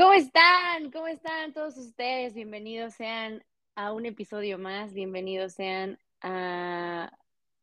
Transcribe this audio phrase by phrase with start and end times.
[0.00, 0.90] ¿Cómo están?
[0.92, 2.32] ¿Cómo están todos ustedes?
[2.32, 7.12] Bienvenidos sean a un episodio más, bienvenidos sean a,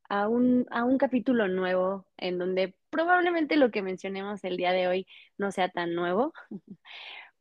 [0.08, 4.88] a, un, a un capítulo nuevo en donde probablemente lo que mencionemos el día de
[4.88, 5.08] hoy
[5.40, 6.32] no sea tan nuevo,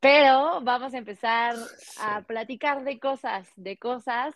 [0.01, 1.57] pero vamos a empezar
[2.01, 4.35] a platicar de cosas, de cosas.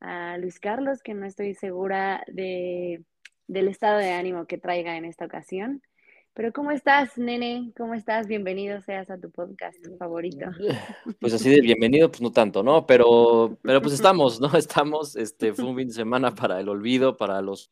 [0.00, 3.04] A Luis Carlos, que no estoy segura de,
[3.48, 5.82] del estado de ánimo que traiga en esta ocasión.
[6.34, 7.72] Pero ¿cómo estás, nene?
[7.76, 8.26] ¿Cómo estás?
[8.26, 10.46] Bienvenido seas a tu podcast favorito.
[11.20, 12.86] Pues así de bienvenido, pues no tanto, ¿no?
[12.86, 14.48] Pero, pero pues estamos, ¿no?
[14.56, 17.70] Estamos, este, fue un fin de semana para el olvido, para los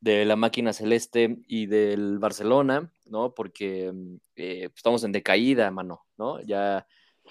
[0.00, 3.34] de la máquina celeste y del Barcelona, ¿no?
[3.34, 3.92] Porque
[4.36, 6.40] eh, pues, estamos en decaída, mano, ¿no?
[6.42, 6.86] Ya,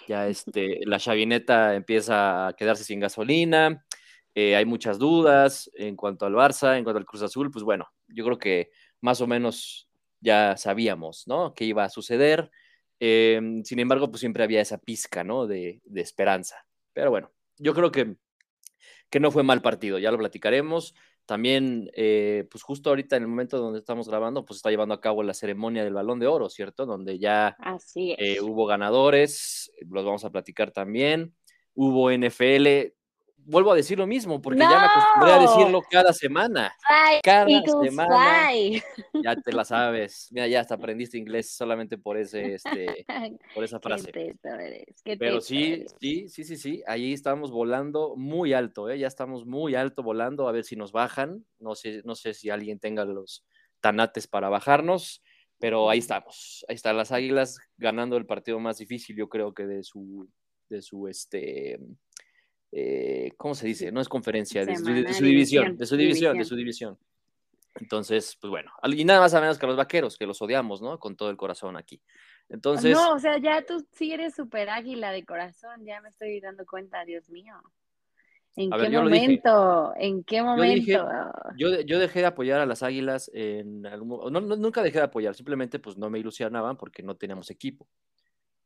[0.09, 3.85] ya este, la chavineta empieza a quedarse sin gasolina,
[4.35, 7.87] eh, hay muchas dudas en cuanto al Barça, en cuanto al Cruz Azul, pues bueno,
[8.09, 8.69] yo creo que
[9.01, 11.53] más o menos ya sabíamos, ¿no?
[11.53, 12.51] Que iba a suceder.
[12.99, 15.47] Em, sin embargo, pues siempre había esa pizca, ¿no?
[15.47, 16.65] De, esperanza.
[16.93, 18.15] Pero bueno, yo creo que,
[19.09, 20.95] que, no fue mal partido, ya lo platicaremos.
[21.25, 25.01] También, eh, pues justo ahorita en el momento donde estamos grabando, pues está llevando a
[25.01, 26.85] cabo la ceremonia del balón de oro, ¿cierto?
[26.85, 27.57] Donde ya
[27.95, 31.35] eh, hubo ganadores, los vamos a platicar también.
[31.73, 32.93] Hubo NFL,
[33.47, 36.75] vuelvo a decir lo mismo, porque ya me acostumbré a decirlo cada semana.
[37.23, 37.47] cada
[37.83, 38.51] semana.
[39.23, 40.27] Ya te la sabes.
[40.31, 43.05] Mira, ya hasta aprendiste inglés solamente por ese, este,
[43.55, 44.11] por esa frase.
[45.03, 46.83] Pero sí, sí, sí, sí, sí.
[46.85, 48.99] Ahí estamos volando muy alto, ¿eh?
[48.99, 51.45] Ya estamos muy alto volando, a ver si nos bajan.
[51.59, 53.45] No sé, no sé si alguien tenga los
[53.79, 55.23] tanates para bajarnos,
[55.57, 56.65] pero ahí estamos.
[56.67, 60.27] Ahí están las águilas ganando el partido más difícil, yo creo que de su,
[60.69, 61.79] de su, este
[62.71, 63.91] eh, ¿cómo se dice?
[63.91, 66.97] No es conferencia, de su, división, de su división, de su división.
[67.79, 70.99] Entonces, pues bueno, y nada más a menos que los vaqueros, que los odiamos, ¿no?
[70.99, 72.01] Con todo el corazón aquí.
[72.49, 72.95] Entonces.
[72.95, 76.65] No, o sea, ya tú sí eres súper águila de corazón, ya me estoy dando
[76.65, 77.53] cuenta, Dios mío.
[78.55, 79.93] ¿En qué momento?
[79.97, 81.07] ¿En qué momento?
[81.57, 85.35] Yo, yo, dejé de apoyar a las águilas en algún no, nunca dejé de apoyar,
[85.35, 87.87] simplemente pues no me ilusionaban porque no teníamos equipo.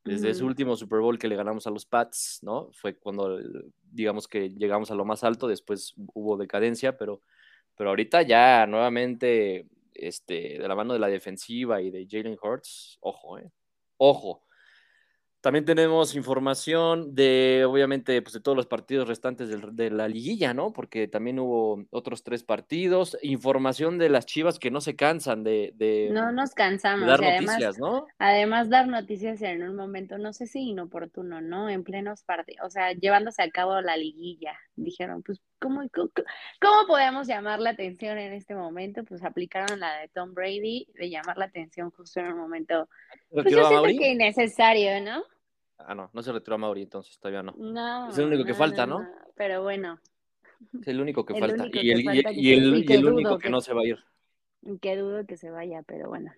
[0.04, 2.70] Desde ese último Super Bowl que le ganamos a los Pats, ¿no?
[2.74, 3.40] Fue cuando,
[3.92, 7.22] digamos que llegamos a lo más alto, después hubo decadencia, pero,
[7.76, 12.98] pero ahorita ya nuevamente, este, de la mano de la defensiva y de Jalen Hurts,
[13.02, 13.52] ojo, ¿eh?
[13.98, 14.44] Ojo.
[15.42, 20.72] También tenemos información de, obviamente, pues de todos los partidos restantes de, la liguilla, ¿no?
[20.72, 23.18] Porque también hubo otros tres partidos.
[23.24, 26.10] Información de las chivas que no se cansan de.
[26.12, 27.08] no nos cansamos.
[27.08, 28.06] dar noticias, ¿no?
[28.20, 31.70] Además, dar noticias en un momento, no sé si inoportuno, ¿no?
[31.70, 34.54] En plenos partidos, o sea, llevándose a cabo la liguilla.
[34.76, 39.04] Dijeron, pues, ¿cómo, cómo, podemos llamar la atención en este momento?
[39.04, 42.88] Pues aplicaron la de Tom Brady, de llamar la atención justo en un momento.
[43.30, 45.24] Pues yo siento que innecesario, ¿no?
[45.78, 47.54] Ah, no, no se retiró a Mauri, entonces todavía no.
[47.58, 48.10] No.
[48.10, 49.06] Es el único que falta, ¿no?
[49.36, 50.00] Pero bueno.
[50.80, 51.68] Es el único que falta.
[51.74, 52.02] y, el,
[52.36, 54.00] y, el, único que, no se va a ir.
[54.80, 56.32] Que dudo que se vaya, pero bueno.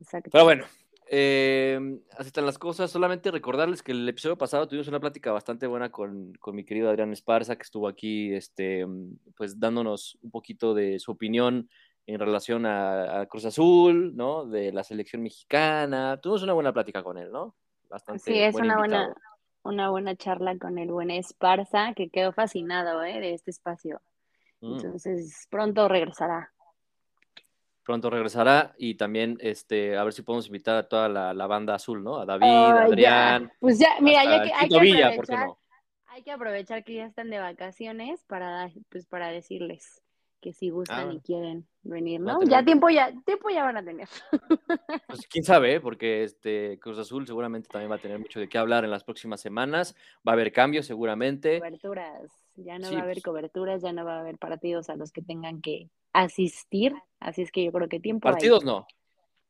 [0.00, 0.30] Exacto.
[0.32, 0.64] Pero bueno,
[1.06, 1.78] eh,
[2.16, 2.90] así están las cosas.
[2.90, 6.90] Solamente recordarles que el episodio pasado tuvimos una plática bastante buena con, con, mi querido
[6.90, 8.86] Adrián Esparza, que estuvo aquí, este,
[9.36, 11.68] pues dándonos un poquito de su opinión
[12.06, 14.46] en relación a, a Cruz Azul, ¿no?
[14.46, 16.18] De la selección mexicana.
[16.20, 17.54] Tuvimos una buena plática con él, ¿no?
[18.18, 19.14] Sí, es una buena,
[19.62, 23.20] una buena charla con el buen Esparza, que quedó fascinado ¿eh?
[23.20, 24.00] de este espacio.
[24.60, 24.76] Mm.
[24.76, 26.52] Entonces, pronto regresará.
[27.86, 32.02] Pronto regresará y también este, a ver si podemos invitar a toda la, banda azul,
[32.02, 32.18] ¿no?
[32.18, 33.52] A David, a Adrián.
[33.60, 35.48] Pues ya, mira, ya que hay que, aprovechar,
[36.06, 40.02] hay que aprovechar que ya están de vacaciones para, pues, para decirles
[40.40, 41.20] que si gustan y ah.
[41.24, 42.42] quieren venir, ¿no?
[42.42, 44.08] Ya tiempo ya, tiempo ya van a tener.
[45.08, 48.58] Pues quién sabe, porque este Cruz Azul seguramente también va a tener mucho de qué
[48.58, 49.94] hablar en las próximas semanas.
[50.26, 51.58] Va a haber cambios seguramente.
[51.58, 53.24] Coberturas, ya no va a haber pues.
[53.24, 57.52] coberturas, ya no va a haber partidos a los que tengan que asistir, así es
[57.52, 58.28] que yo creo que tiempo.
[58.28, 58.86] Partidos no,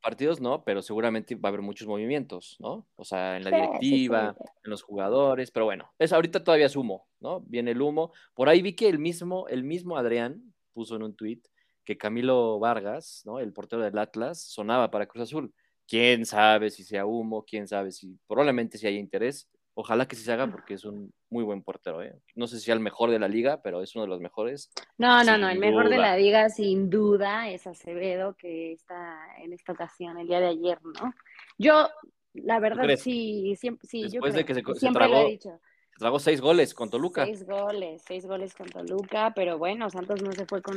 [0.01, 2.87] partidos no, pero seguramente va a haber muchos movimientos, ¿no?
[2.95, 7.07] O sea, en la directiva, en los jugadores, pero bueno, es ahorita todavía es humo,
[7.19, 7.41] ¿no?
[7.41, 8.11] Viene el humo.
[8.33, 11.41] Por ahí vi que el mismo, el mismo Adrián puso en un tweet
[11.83, 13.39] que Camilo Vargas, ¿no?
[13.39, 15.51] El portero del Atlas, sonaba para Cruz Azul.
[15.87, 19.49] Quién sabe si sea humo, quién sabe si, probablemente si hay interés.
[19.73, 22.03] Ojalá que se haga porque es un muy buen portero.
[22.03, 22.13] ¿eh?
[22.35, 24.69] No sé si sea el mejor de la liga, pero es uno de los mejores.
[24.99, 29.53] No, no, no, el mejor de la liga sin duda es Acevedo, que está en
[29.53, 31.11] esta ocasión, el día de ayer, ¿no?
[31.57, 31.89] Yo,
[32.33, 35.59] la verdad, sí, siempre, sí, yo creo, de que se, siempre lo he dicho
[35.97, 37.25] tragó seis goles con Toluca.
[37.25, 40.75] Seis goles, seis goles con Toluca, pero bueno, Santos no se fue con,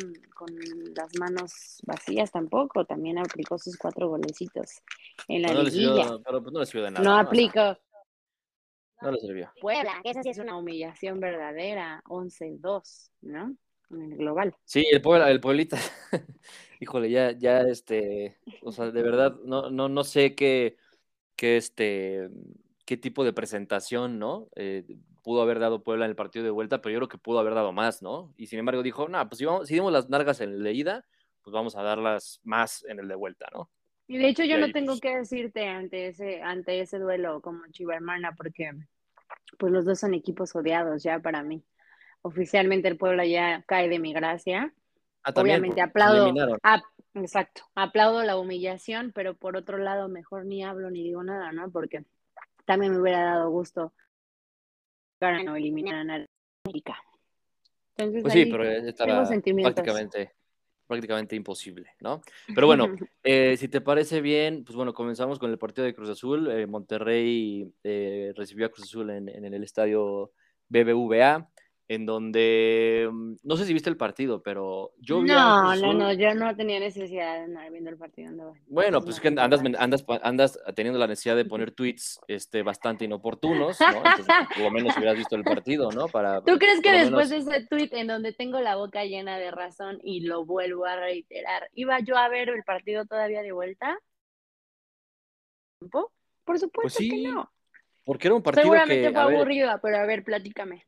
[0.96, 4.82] las manos vacías tampoco, también aplicó sus cuatro golecitos
[5.28, 6.18] en la liguilla.
[6.24, 7.04] pero pues no le sirvió de nada.
[7.04, 7.76] No, aplicó.
[9.02, 9.50] No le sirvió.
[9.60, 13.56] Puebla, esa sí es una humillación verdadera, 11-2, ¿no?
[13.90, 14.54] En el global.
[14.64, 15.78] Sí, el Puebla, el Pueblita.
[16.80, 20.76] Híjole, ya, ya, este, o sea, de verdad, no, no, no sé qué,
[21.36, 22.30] qué, este,
[22.86, 24.48] qué tipo de presentación, ¿no?
[24.54, 24.84] Eh,
[25.22, 27.54] pudo haber dado Puebla en el partido de vuelta, pero yo creo que pudo haber
[27.54, 28.34] dado más, ¿no?
[28.36, 30.72] Y sin embargo dijo, no, pues si, vamos, si dimos las nargas en el de
[30.72, 31.06] ida,
[31.42, 33.70] pues vamos a darlas más en el de vuelta, ¿no?
[34.06, 37.64] Y de hecho yo no tengo pues que decirte ante ese, ante ese duelo como
[37.70, 38.72] chiva hermana, porque
[39.56, 41.62] pues los dos son equipos odiados ya para mí.
[42.22, 44.74] Oficialmente el Puebla ya cae de mi gracia.
[45.22, 46.34] Ah, Obviamente aplaudo,
[47.14, 51.70] exacto, aplaudo la humillación, pero por otro lado mejor ni hablo ni digo nada, ¿no?
[51.70, 52.04] Porque
[52.64, 53.92] también me hubiera dado gusto
[55.20, 56.26] para no eliminar a
[56.64, 56.96] América.
[57.96, 60.32] Entonces, pues sí, pero estaba prácticamente,
[60.86, 62.22] prácticamente imposible, ¿no?
[62.54, 62.86] Pero bueno,
[63.22, 66.50] eh, si te parece bien, pues bueno, comenzamos con el partido de Cruz Azul.
[66.50, 70.32] Eh, Monterrey eh, recibió a Cruz Azul en, en el estadio
[70.68, 71.50] BBVA
[71.90, 76.12] en donde, mm, no sé si viste el partido, pero yo vi No, no, no,
[76.12, 78.54] yo no tenía necesidad de andar viendo el partido.
[78.68, 83.80] bueno, pues que andas, andas, andas teniendo la necesidad de poner tweets este, bastante inoportunos,
[83.80, 83.86] ¿no?
[83.88, 86.06] Entonces, por lo menos hubieras visto el partido, ¿no?
[86.06, 89.50] Para, ¿Tú crees que después de ese tweet en donde tengo la boca llena de
[89.50, 93.98] razón y lo vuelvo a reiterar, iba yo a ver el partido todavía de vuelta?
[95.90, 96.12] Por
[96.44, 97.50] pues supuesto que no.
[98.04, 100.84] Porque era un partido Seguramente fue aburrido, pero a ver, platícame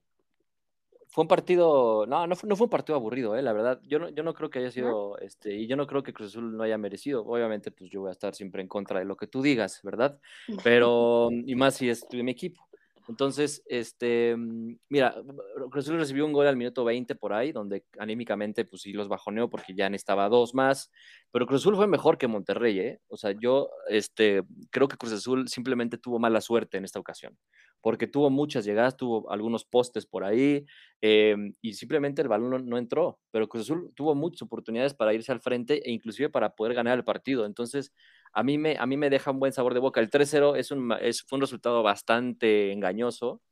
[1.12, 3.78] fue un partido, no, no fue, no fue un partido aburrido, eh, la verdad.
[3.84, 6.28] Yo no, yo no creo que haya sido, este, y yo no creo que Cruz
[6.28, 7.22] Azul no haya merecido.
[7.26, 10.18] Obviamente, pues yo voy a estar siempre en contra de lo que tú digas, ¿verdad?
[10.64, 12.66] Pero, y más si es mi equipo.
[13.08, 15.14] Entonces, este, mm, mira,
[15.70, 19.08] Cruz Azul recibió un gol al minuto 20 por ahí, donde anímicamente, pues sí los
[19.08, 20.90] bajoneó porque ya necesitaba dos más,
[21.30, 23.00] pero Cruz Azul fue mejor que Monterrey, ¿eh?
[23.08, 27.36] O sea, yo, este, creo que Cruz Azul simplemente tuvo mala suerte en esta ocasión,
[27.82, 30.64] porque tuvo muchas llegadas, tuvo algunos postes por ahí,
[31.00, 35.32] em, y simplemente el balón no, entró, pero Cruz Azul tuvo muchas oportunidades para irse
[35.32, 37.44] al frente e inclusive para poder ganar el partido.
[37.44, 37.92] Entonces,
[38.32, 40.00] a mí me, a mí me deja un buen sabor de boca.
[40.00, 43.42] El 3-0 es un, es, fue un resultado bastante engañoso,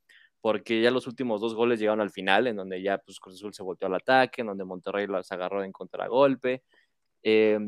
[0.41, 3.53] porque ya los últimos dos goles llegaron al final, en donde ya pues, Cruz Azul
[3.53, 6.63] se volteó al ataque, en donde Monterrey los agarró en contragolpe.
[7.23, 7.59] Eh,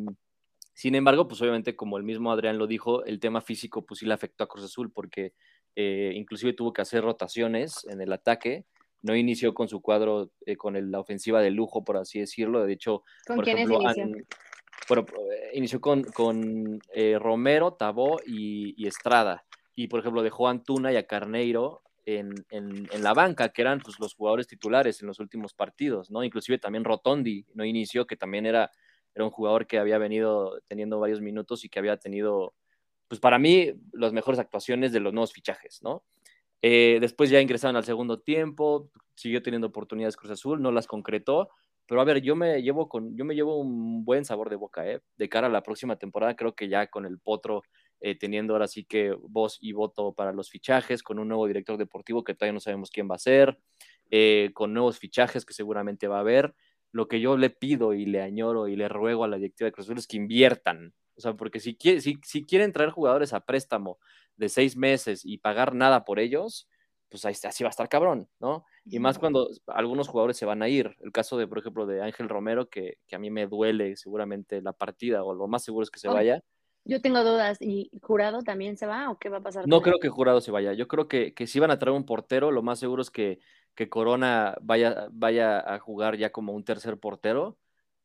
[0.74, 4.06] sin embargo, pues obviamente, como el mismo Adrián lo dijo, el tema físico pues sí
[4.06, 5.34] le afectó a Cruz Azul, porque
[5.76, 8.66] eh, inclusive tuvo que hacer rotaciones en el ataque.
[9.02, 12.66] No inició con su cuadro, eh, con la ofensiva de lujo, por así decirlo.
[12.66, 13.80] De hecho, por ejemplo,
[14.88, 19.46] bueno, eh, inició con, con eh, Romero, Tabó y, Estrada.
[19.76, 23.80] Y, por ejemplo, dejó a Antuna y a Carneiro en, en, la banca, que eran
[23.80, 26.24] pues, los jugadores titulares en los últimos partidos, ¿no?
[26.24, 28.72] Inclusive también Rotondi no inició, que también era,
[29.16, 32.54] era un jugador que había venido teniendo varios minutos y que había tenido,
[33.14, 36.04] pues para mí, las mejores actuaciones de los nuevos fichajes, ¿no?
[36.64, 41.50] Eh, después ya ingresaron al segundo tiempo, siguió teniendo oportunidades Cruz Azul, no las concretó,
[41.86, 44.90] pero a ver, yo me llevo con, yo me llevo un buen sabor de boca,
[44.90, 45.00] ¿eh?
[45.16, 47.62] De cara a la próxima temporada, creo que ya con el Potro
[48.02, 51.78] eh, teniendo ahora sí que voz y voto para los fichajes, con un nuevo director
[51.78, 53.60] deportivo que todavía no sabemos quién va a ser,
[54.10, 56.56] eh, con nuevos fichajes que seguramente va a haber.
[56.92, 59.72] Lo que yo le pido y le añoro y le ruego a la directiva de
[59.72, 60.96] Cruz Azul es que inviertan.
[61.16, 64.00] O sea, porque si, si, si quieren traer jugadores a préstamo
[64.36, 66.68] de seis meses y pagar nada por ellos,
[67.14, 68.66] pues ahí, así va a estar cabrón, ¿no?
[68.86, 70.96] Y más cuando algunos jugadores se van a ir.
[71.02, 74.74] El caso de, por ejemplo, de Ángel Romero, que, a mí me duele seguramente la
[74.74, 76.44] partida, o lo más seguro es que se oh, vaya.
[76.86, 77.60] Yo tengo dudas.
[77.62, 79.68] ¿Y Jurado también se va o qué va a pasar?
[79.68, 80.74] No creo que Jurado se vaya.
[80.74, 83.40] Yo creo que, que si van a traer un portero, lo más seguro es que,
[83.76, 87.60] que Corona vaya, vaya a jugar ya como un tercer portero.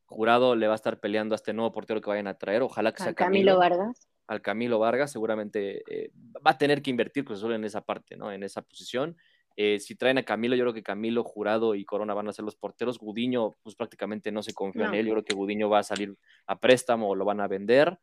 [0.09, 2.63] Jurado le va a estar peleando a este nuevo portero que vayan a traer.
[2.63, 6.13] Ojalá que sea Camilo, Camilo Vargas al Camilo Vargas, seguramente eh,
[6.47, 8.31] va a tener que invertir Cruz Azul en esa parte, ¿no?
[8.31, 9.17] En esa posición.
[9.57, 12.45] Eh, si traen a Camilo, yo creo que Camilo, Jurado y Corona van a ser
[12.45, 12.99] los porteros.
[12.99, 15.07] Gudiño, pues prácticamente no se confía en él.
[15.07, 16.15] Yo creo que Gudiño va a salir
[16.47, 17.99] a préstamo o lo van a vender.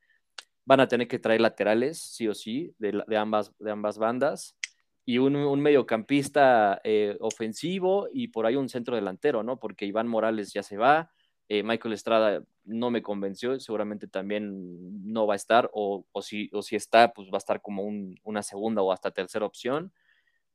[0.65, 4.57] Van a tener que traer laterales, sí o sí, de, ambas, de ambas bandas.
[5.05, 9.59] Y un, mediocampista eh, ofensivo y por ahí un centro delantero, ¿no?
[9.59, 11.11] Porque Iván Morales ya se va.
[11.49, 16.75] Michael Estrada no me convenció, seguramente también no va a estar, o, si, o si
[16.75, 17.83] está, pues va a estar como
[18.23, 19.93] una segunda o hasta tercera opción.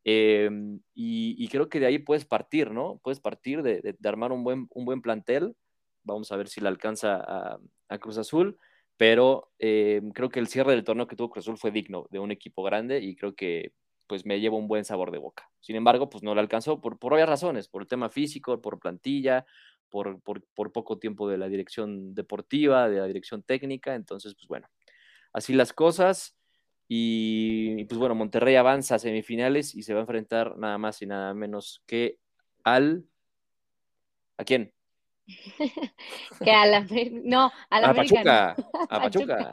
[0.04, 3.00] Em, y, creo que de ahí puedes partir, ¿no?
[3.02, 5.54] Puedes partir de, armar un buen, un buen plantel.
[6.02, 7.22] Vamos a ver si le alcanza
[7.88, 8.56] a, Cruz Azul,
[8.96, 12.18] pero em, creo que el cierre del torneo que tuvo Cruz Azul fue digno de
[12.20, 13.72] un equipo grande y creo que,
[14.06, 15.48] pues me llevo un buen sabor de boca.
[15.60, 18.80] Sin embargo, pues no le alcanzó por, por obvias razones, por el tema físico, por
[18.80, 19.46] plantilla,
[19.90, 23.94] por, por, por, poco tiempo de la dirección deportiva, de la dirección técnica.
[23.94, 24.68] Entonces, pues bueno,
[25.32, 26.36] así las cosas.
[26.88, 31.06] Y pues bueno, Monterrey avanza a semifinales y se va a enfrentar nada más y
[31.06, 32.18] nada menos que
[32.64, 33.04] al...
[34.38, 34.72] ¿A quién?
[36.42, 36.86] que a la
[37.22, 38.56] no, a la a Pachuca,
[38.88, 39.52] a Pachuca,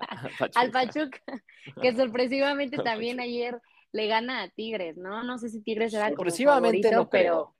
[0.55, 1.21] al Pachuca,
[1.81, 3.59] que sorpresivamente también ayer
[3.91, 5.23] le gana a Tigres, ¿no?
[5.23, 7.55] No sé si Tigres era como favorito, no pero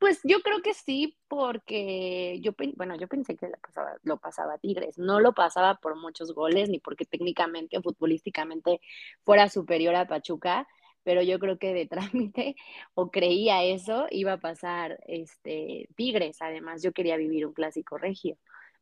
[0.00, 4.58] pues yo creo que sí, porque yo, bueno, yo pensé que lo pasaba, lo pasaba
[4.58, 8.80] Tigres, no lo pasaba por muchos goles, ni porque técnicamente o futbolísticamente
[9.24, 10.66] fuera superior a Pachuca,
[11.06, 12.56] pero yo creo que de trámite
[12.94, 16.42] o creía eso, iba a pasar este Tigres.
[16.42, 18.36] Además, yo quería vivir un clásico regio.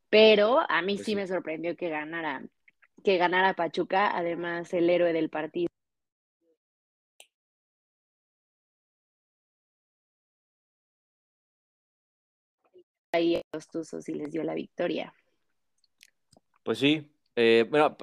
[0.08, 2.42] Pero a mí pues sí, me sorprendió que ganara,
[3.02, 5.68] que ganara Pachuca, además el héroe del partido.
[13.14, 15.14] Ahí a los y les dio la victoria.
[16.64, 17.97] Pues sí, eh, bueno,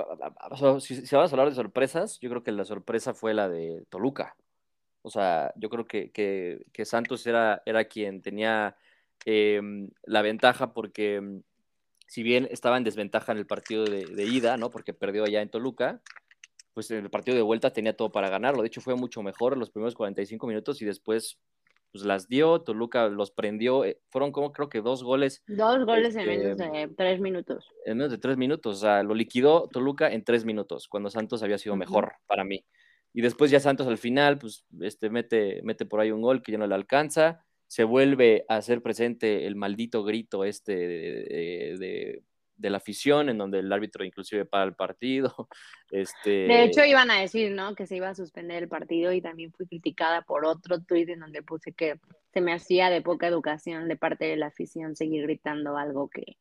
[0.79, 4.37] si, vamos a hablar de sorpresas, yo creo que la sorpresa fue la de Toluca.
[5.01, 8.77] O sea, yo creo que, que, Santos era, era quien tenía
[9.25, 11.43] em, la ventaja porque em,
[12.07, 14.71] si bien estaba en desventaja en el partido de, de, ida, ¿no?
[14.71, 16.01] Porque perdió allá en Toluca,
[16.73, 18.61] pues en el partido de vuelta tenía todo para ganarlo.
[18.61, 21.37] De hecho, fue mucho mejor los primeros 45 minutos y después
[21.91, 25.43] pues las dio, Toluca los prendió, eh, fueron como creo que dos goles.
[25.47, 27.69] Dos goles en menos este, de tres minutos.
[27.85, 31.43] En menos de tres minutos, o sea, lo liquidó Toluca en tres minutos, cuando Santos
[31.43, 32.65] había sido mejor para mí.
[33.13, 36.53] Y después ya Santos al final, pues, este, mete, mete por ahí un gol que
[36.53, 42.23] ya no le alcanza, se vuelve a hacer presente el maldito grito este de, de
[42.69, 45.47] la afición, en donde el árbitro inclusive para el partido.
[45.89, 46.29] Este...
[46.47, 47.75] De hecho, iban a decir, ¿no?
[47.75, 51.19] Que se iba a suspender el partido y también fui criticada por otro tuit en
[51.19, 51.99] donde puse que
[52.33, 56.37] se me hacía de poca educación de parte de la afición seguir gritando algo que,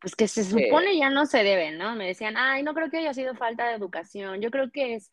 [0.00, 1.94] pues que se supone ya no se debe, ¿no?
[1.94, 5.12] Me decían, ay, no creo que haya sido falta de educación, yo creo que es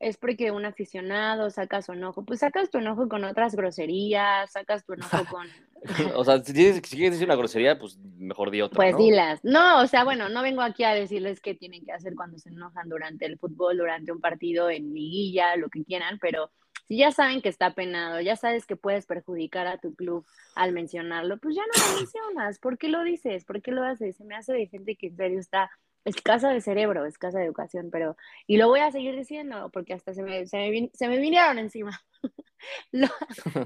[0.00, 2.24] es porque un aficionado saca su enojo.
[2.24, 5.46] Pues sacas tu enojo con otras groserías, sacas tu enojo con...
[6.16, 9.40] o sea, si quieres, decir una grosería, pues mejor di otra, Pues dilas.
[9.42, 12.48] No, o sea, bueno, no vengo aquí a decirles qué tienen que hacer cuando se
[12.48, 16.50] enojan durante el fútbol, durante un partido, en liguilla, lo que quieran, pero
[16.88, 20.72] si ya saben que está penado, ya sabes que puedes perjudicar a tu club al
[20.72, 22.58] mencionarlo, pues ya no lo mencionas.
[22.58, 23.44] ¿Por qué lo dices?
[23.44, 24.16] ¿Por qué lo haces?
[24.16, 25.70] Se me hace de gente que en serio está
[26.04, 28.16] escasa de cerebro, escasa de educación, pero,
[28.46, 31.58] y lo voy a seguir diciendo, porque hasta se me, se me, se me vinieron
[31.58, 32.00] encima
[32.92, 33.10] los,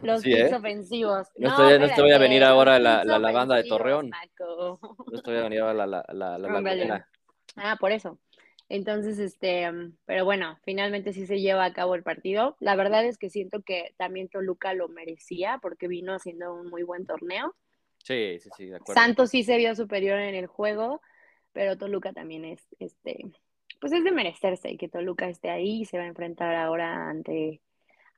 [0.03, 0.55] los ¿eh?
[0.55, 1.29] ofensivos.
[1.37, 4.11] No, no, estoy, no voy a venir ahora la, la, banda de Torreón.
[4.39, 4.79] No
[5.13, 7.09] estoy a venir ahora la, la, la, la,
[7.57, 8.19] Ah, por eso.
[8.69, 9.71] Entonces, este,
[10.07, 12.57] pero bueno, finalmente sí se lleva a cabo el partido.
[12.61, 16.83] La verdad es que siento que también Toluca lo merecía porque vino haciendo un muy
[16.83, 17.55] buen torneo.
[17.99, 19.01] Sí, sí, sí, de acuerdo.
[19.01, 21.01] Santos sí se vio superior en el juego
[21.55, 23.25] pero Toluca también es, este,
[23.81, 27.63] pues es de merecerse que Toluca esté ahí y se va a enfrentar ahora ante,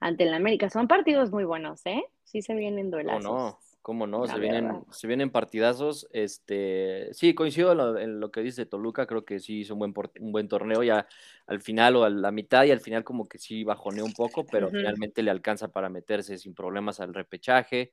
[0.00, 0.70] ante el América.
[0.70, 2.02] Son partidos muy buenos, ¿eh?
[2.24, 3.24] Sí se vienen duelazos.
[3.24, 3.58] ¿Cómo no?
[3.82, 4.26] ¿Cómo no?
[4.26, 6.08] Se vienen, se vienen partidazos.
[6.10, 10.32] Este, sí, coincido en lo, que dice Toluca, creo que sí hizo un buen, un
[10.32, 11.06] buen torneo ya
[11.46, 14.44] al final o a la mitad y al final como que sí bajoneó un poco,
[14.44, 17.92] pero finalmente le alcanza para meterse sin problemas al repechaje.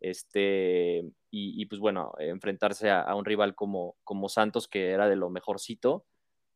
[0.00, 5.30] Este, y, pues bueno, enfrentarse a, un rival como, como Santos, que era de lo
[5.30, 6.04] mejorcito,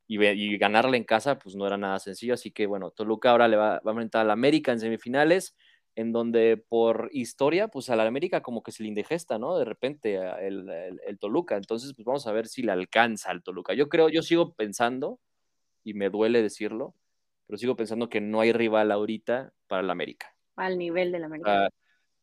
[0.09, 2.35] y, y, ganarle en casa, pues no era nada sencillo.
[2.35, 5.57] Así que bueno, Toluca ahora le va, va a enfrentar al América en semifinales,
[5.97, 9.57] en donde por historia, pues a la América como que se le indigesta, ¿no?
[9.57, 10.17] De repente
[10.47, 10.69] el,
[11.07, 11.57] el, Toluca.
[11.57, 13.73] Entonces, pues vamos a ver si le alcanza al Toluca.
[13.73, 15.19] Yo creo, yo sigo pensando,
[15.83, 16.95] y me duele decirlo,
[17.47, 20.35] pero sigo pensando que no hay rival ahorita para el América.
[20.57, 21.71] Al nivel del América.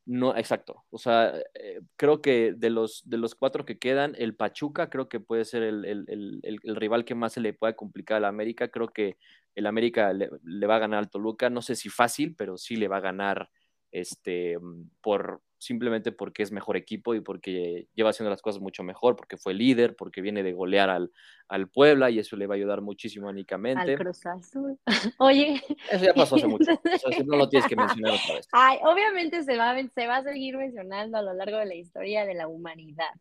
[0.05, 0.83] No, exacto.
[0.89, 5.07] O sea, eh, creo que de los, de los cuatro que quedan, el Pachuca creo
[5.07, 8.67] que puede ser el, rival que más se le pueda complicar al América.
[8.67, 9.17] Creo que
[9.55, 11.49] el América le, le, va a ganar al Toluca.
[11.49, 13.49] No sé si fácil, pero sí le va a ganar
[13.91, 14.57] este,
[15.01, 19.37] por, simplemente porque es mejor equipo y porque lleva haciendo las cosas mucho mejor, porque
[19.37, 21.11] fue líder, porque viene de golear al,
[21.47, 23.93] al Puebla y eso le va a ayudar muchísimo únicamente.
[23.93, 24.77] Al Cruz Azul.
[25.19, 25.61] Oye.
[25.89, 26.71] Eso ya pasó hace mucho.
[26.83, 28.47] Eso no lo tienes que mencionar otra vez.
[28.51, 32.25] Ay, obviamente se va, se va a seguir mencionando a lo largo de la historia
[32.25, 33.13] de la humanidad.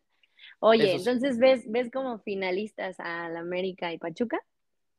[0.59, 4.41] Oye, entonces ves, ves como finalistas al América y Pachuca.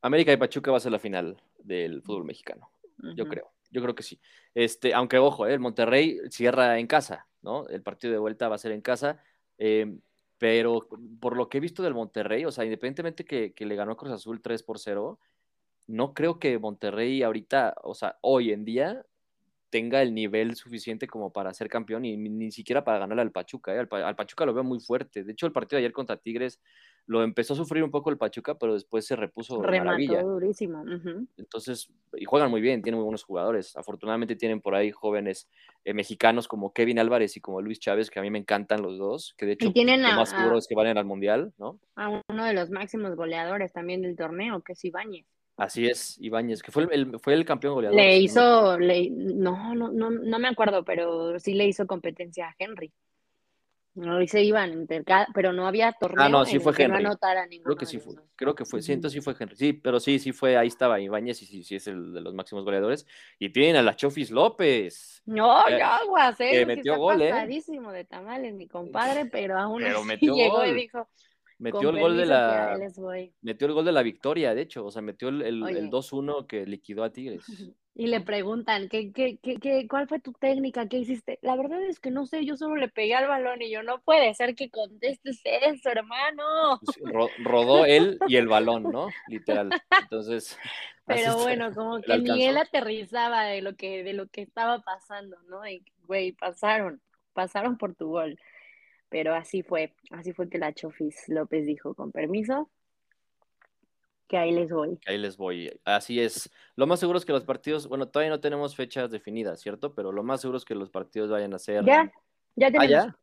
[0.00, 2.70] América y Pachuca va a ser la final del fútbol mexicano,
[3.16, 3.54] yo creo.
[3.74, 4.20] Yo creo que sí.
[4.54, 7.66] Este, aunque ojo, eh, el Monterrey cierra en casa, ¿no?
[7.68, 9.22] El partido de vuelta va a ser en casa.
[9.58, 10.00] Em,
[10.38, 10.88] pero
[11.20, 14.12] por lo que he visto del Monterrey, o sea, independientemente que, que le ganó Cruz
[14.12, 15.20] Azul 3 por 0,
[15.86, 19.06] no creo que Monterrey ahorita, o sea, hoy en día,
[19.74, 23.74] tenga el nivel suficiente como para ser campeón y ni, siquiera para ganarle al Pachuca.
[23.74, 23.84] ¿eh?
[23.90, 25.24] Al, Pachuca lo veo muy fuerte.
[25.24, 26.60] De hecho, el partido de ayer contra Tigres
[27.06, 30.22] lo empezó a sufrir un poco el Pachuca, pero después se repuso Remató maravilla.
[30.22, 30.84] durísimo.
[31.36, 33.76] Entonces, y juegan muy bien, tienen muy buenos jugadores.
[33.76, 35.48] Afortunadamente tienen por ahí jóvenes
[35.84, 38.96] eh, mexicanos como Kevin Álvarez y como Luis Chávez, que a mí me encantan los
[38.96, 41.80] dos, que de hecho tienen lo más seguro es que van al Mundial, ¿no?
[41.96, 45.26] A uno de los máximos goleadores también del torneo, que es Ibáñez.
[45.56, 47.96] Así es, Ibáñez, que fue el, fue el campeón goleador.
[47.96, 52.54] Le hizo, le, no, no, no, no me acuerdo, pero sí le hizo competencia a
[52.58, 52.92] Henry.
[53.94, 54.88] No se iban,
[55.32, 56.24] pero no había torneo.
[56.24, 57.04] Ah, no, sí fue Henry.
[57.04, 57.16] No
[57.62, 59.54] creo que sí fue, creo que fue, sí, entonces sí fue Henry.
[59.54, 62.34] Sí, pero sí, sí fue, ahí estaba Ibáñez y sí, sí es el de los
[62.34, 63.06] máximos goleadores.
[63.38, 65.22] Y tienen a la Chofis López.
[65.26, 66.50] No, eh, aguas, eh.
[66.50, 67.32] Que metió gol, eh.
[67.32, 70.70] de tamales, mi compadre, pero aún pero metió llegó gol.
[70.70, 71.08] y dijo,
[71.58, 72.76] Metió el gol de la
[73.42, 76.66] metió el gol de la victoria, de hecho, o sea, metió el, el, 2-1 que
[76.66, 77.44] liquidó a Tigres.
[77.96, 80.88] Y le preguntan, ¿qué, qué, qué, cuál fue tu técnica?
[80.88, 81.38] ¿Qué hiciste?
[81.42, 84.00] La verdad es que no sé, yo solo le pegué al balón y yo, no
[84.02, 86.80] puede ser que contestes eso, hermano.
[86.84, 89.10] Pues, rodó él y el balón, ¿no?
[89.28, 89.70] Literal.
[90.02, 90.58] Entonces.
[91.06, 95.36] Pero bueno, como que ni él aterrizaba de lo que, de lo que estaba pasando,
[95.48, 95.64] ¿no?
[95.64, 97.00] Y, güey, pasaron,
[97.32, 98.36] pasaron por tu gol.
[99.14, 102.68] Pero así fue, así fue que la Chofis López dijo, con permiso,
[104.26, 104.98] que ahí les voy.
[105.06, 106.50] Ahí les voy, así es.
[106.74, 109.94] Lo más seguro es que los partidos, bueno, todavía no tenemos fechas definidas, ¿cierto?
[109.94, 111.84] Pero lo más seguro es que los partidos vayan a ser...
[111.84, 112.12] Ya,
[112.56, 113.14] ya tenemos.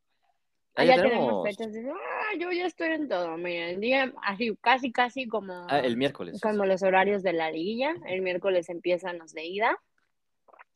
[0.75, 0.95] ¿Ah, ya?
[0.95, 1.43] ya, tenemos?
[1.43, 1.75] fechas.
[1.75, 5.67] Ah, yo ya estoy en todo, miren, día, así, casi, casi como...
[5.69, 6.39] Ah, el miércoles.
[6.39, 7.95] Como los horarios de la liguilla.
[8.05, 9.77] El miércoles empiezan los de ida.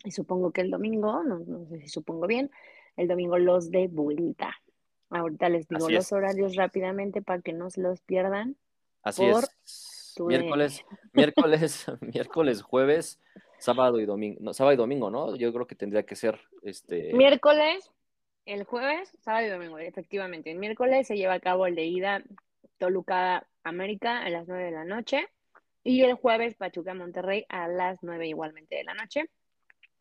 [0.04, 2.52] Y supongo que el domingo, no, no sé si supongo bien,
[2.98, 4.54] el domingo los de vuelta.
[5.10, 8.56] Ahorita les digo los horarios rápidamente para que no se los pierdan.
[9.04, 10.16] Así es.
[10.20, 13.20] Miércoles, miércoles, miércoles, jueves,
[13.60, 15.36] sábado y domingo, no, sábado y domingo, ¿no?
[15.36, 17.14] Yo creo que tendría que ser este.
[17.14, 17.92] Miércoles,
[18.46, 20.52] el jueves, sábado y domingo, efectivamente.
[20.52, 22.24] El miércoles se lleva a cabo el de ida
[22.78, 25.28] Toluca América a las 9 de la noche.
[25.84, 29.30] Y el jueves Pachuca Monterrey a las 9 igualmente de la noche.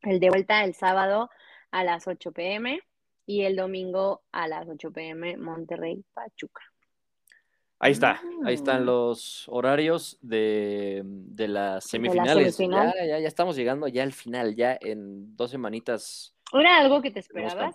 [0.01, 1.31] El de vuelta el sábado
[1.71, 2.81] a las 8 pm
[3.27, 6.63] y el domingo a las 8 pm Monterrey Pachuca.
[7.79, 8.87] Ahí está, ahí están mm.
[8.87, 11.05] los horarios de,
[11.37, 12.57] las semifinales.
[12.57, 16.35] ya, ya, ya, estamos llegando ya al final, ya en dos semanitas.
[16.53, 17.75] ¿Era algo que te esperabas?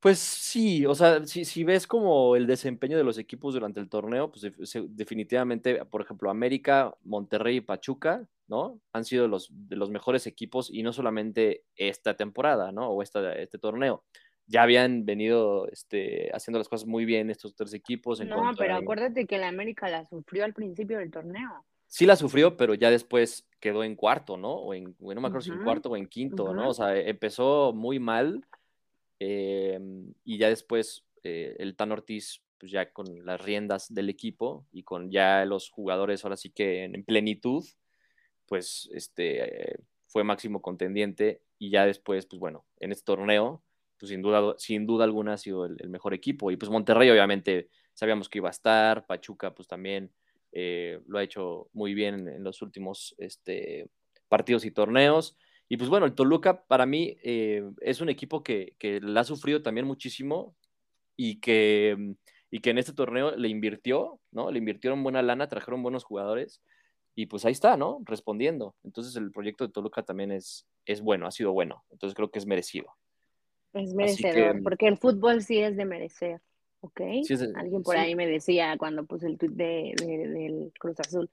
[0.00, 3.88] Pues sí, o sea, si, si, ves como el desempeño de los equipos durante el
[3.88, 4.46] torneo, pues
[4.88, 8.80] definitivamente, por ejemplo, América, Monterrey y Pachuca, ¿no?
[8.92, 12.88] Han sido los, de los mejores equipos y no solamente esta temporada, ¿no?
[12.88, 14.04] O esta, este torneo.
[14.46, 18.24] Ya habían venido este, haciendo las cosas muy bien estos tres equipos.
[18.24, 21.64] no, pero acuérdate que la América la sufrió al principio del torneo.
[21.88, 24.52] Sí la sufrió, pero ya después quedó en cuarto, ¿no?
[24.52, 26.68] O en, no me acuerdo si en cuarto o en quinto, ¿no?
[26.68, 28.44] O sea, empezó muy mal
[29.18, 34.66] em, y ya después eh, el Tan Ortiz, pues ya con las riendas del equipo
[34.72, 37.64] y con ya los jugadores ahora sí que en plenitud,
[38.46, 43.62] pues este, fue máximo contendiente y ya después, pues bueno, en este torneo,
[43.98, 46.50] pues sin duda, sin duda alguna ha sido el, mejor equipo.
[46.50, 50.12] Y pues Monterrey obviamente sabíamos que iba a estar, Pachuca pues también
[50.52, 53.88] eh, lo ha hecho muy bien en, los últimos este,
[54.28, 55.36] partidos y torneos.
[55.68, 59.24] Y pues bueno, el Toluca para mí eh, es un equipo que, que la ha
[59.24, 60.54] sufrido también muchísimo
[61.16, 62.14] y que,
[62.50, 64.50] y que en este torneo le invirtió, ¿no?
[64.50, 66.62] Le invirtieron buena lana, trajeron buenos jugadores
[67.16, 68.02] y pues ahí está, ¿no?
[68.04, 68.76] Respondiendo.
[68.84, 71.82] Entonces el proyecto de Toluca también es, es bueno, ha sido bueno.
[71.90, 72.94] Entonces creo que es merecido.
[73.72, 76.40] Es merecedor, porque el fútbol sí es de merecer,
[76.80, 77.00] ¿ok?
[77.56, 81.30] Alguien por ahí me decía cuando puse el tweet de, del Cruz Azul,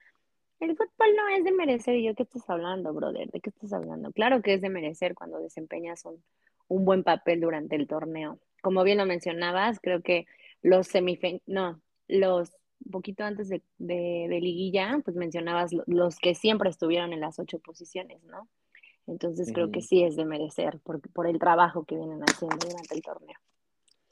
[0.61, 1.95] el fútbol no es de merecer.
[1.95, 3.29] Y yo, ¿qué estás hablando, brother?
[3.29, 4.11] ¿De qué estás hablando?
[4.13, 6.23] Claro que es de merecer cuando desempeñas un,
[6.69, 8.39] un buen papel durante el torneo.
[8.61, 10.27] Como bien lo mencionabas, creo que
[10.61, 12.53] los semifinales, no, los
[12.85, 13.61] un poquito antes de,
[14.29, 18.47] liguilla, pues mencionabas los que siempre estuvieron en las ocho posiciones, ¿no?
[19.05, 22.95] Entonces creo que sí es de merecer por, por el trabajo que vienen haciendo durante
[22.95, 23.37] el torneo.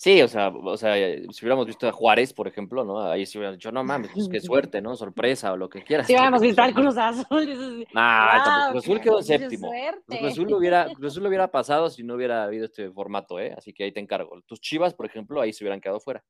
[0.01, 2.99] Sí, o sea, o sea, si hubiéramos visto a Juárez, por ejemplo, ¿no?
[3.03, 4.95] Ahí sí hubieran dicho, no mames, pues qué suerte, ¿no?
[4.95, 6.07] Sorpresa o lo que quieras.
[6.07, 7.85] Si hubiéramos visto al Cruz Azul.
[7.93, 9.69] Nah, Cruz Azul quedó séptimo.
[10.07, 13.53] Cruz Azul, hubiera, Cruz Azul hubiera pasado si no hubiera habido este formato, ¿eh?
[13.55, 14.41] Así que ahí te encargo.
[14.47, 16.23] Tus chivas, por ejemplo, ahí se hubieran quedado fuera.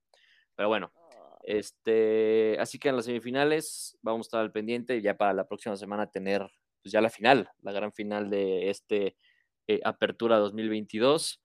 [0.58, 0.91] Pero bueno,
[1.43, 5.47] este, así que en las semifinales vamos a estar al pendiente y ya para la
[5.47, 6.49] próxima semana tener
[6.82, 9.15] pues ya la final, la gran final de este
[9.67, 11.41] eh, Apertura 2022.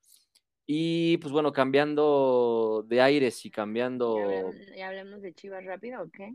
[0.68, 4.18] Y pues bueno, cambiando de aires y cambiando...
[4.76, 6.34] ¿Ya hablamos de Chivas rápido o qué?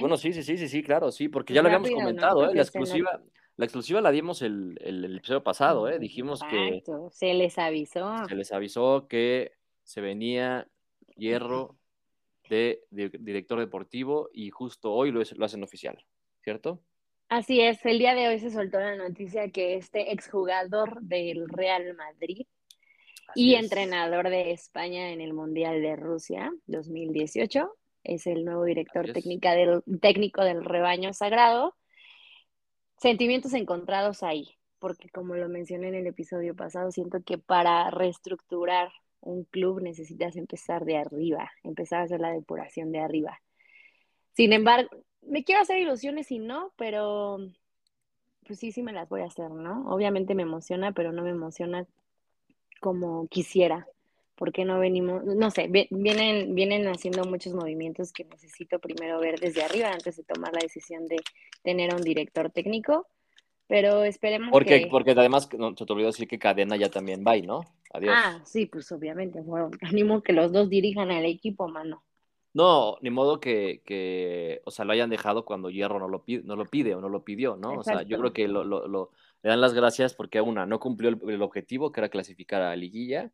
[0.00, 2.54] Bueno, sí, sí, sí, sí, sí, claro, sí, porque ya lo habíamos comentado, ¿eh?
[2.54, 3.22] La exclusiva,
[3.56, 5.98] la exclusiva la dimos el, el, episodio pasado, ¿eh?
[5.98, 6.82] Dijimos que.
[7.12, 8.24] Se les avisó.
[8.26, 9.52] Se les avisó que
[9.82, 10.66] se venía
[11.14, 11.76] hierro
[12.50, 16.04] de, director deportivo y justo hoy lo, lo hacen oficial,
[16.42, 16.82] ¿cierto?
[17.28, 21.94] Así es, el día de hoy se soltó la noticia que este exjugador del Real
[21.94, 22.46] Madrid
[23.36, 29.82] y entrenador de España en el Mundial de Rusia 2018 es el nuevo director del,
[30.00, 31.76] técnico del rebaño sagrado.
[32.96, 38.90] Sentimientos encontrados ahí, porque como lo mencioné en el episodio pasado, siento que para reestructurar
[39.22, 43.40] un club necesitas empezar de arriba, empezar a hacer la depuración de arriba.
[44.32, 44.90] Sin embargo,
[45.22, 47.38] me quiero hacer ilusiones y no, pero
[48.46, 49.88] pues sí, sí me las voy a hacer, ¿no?
[49.90, 51.86] Obviamente me emociona, pero no me emociona
[52.80, 53.86] como quisiera.
[54.34, 55.22] ¿Por qué no venimos?
[55.24, 60.24] No sé, vienen, vienen haciendo muchos movimientos que necesito primero ver desde arriba antes de
[60.24, 61.18] tomar la decisión de
[61.62, 63.06] tener un director técnico.
[63.66, 64.86] Pero esperemos porque, que...
[64.88, 67.60] Porque además, no, se te olvidó decir que Cadena ya también va, ¿no?
[67.90, 68.14] Adiós.
[68.16, 69.40] Ah, sí, pues obviamente.
[69.40, 72.02] Bueno, animo que los dos dirijan al equipo, mano.
[72.52, 76.42] No, ni modo que, que, o sea, lo hayan dejado cuando Hierro no lo pide,
[76.42, 77.74] no lo pide o no lo pidió, ¿no?
[77.74, 80.80] O sea, yo creo que lo, lo, lo, le dan las gracias porque una, no
[80.80, 83.30] cumplió el, objetivo que era clasificar a Liguilla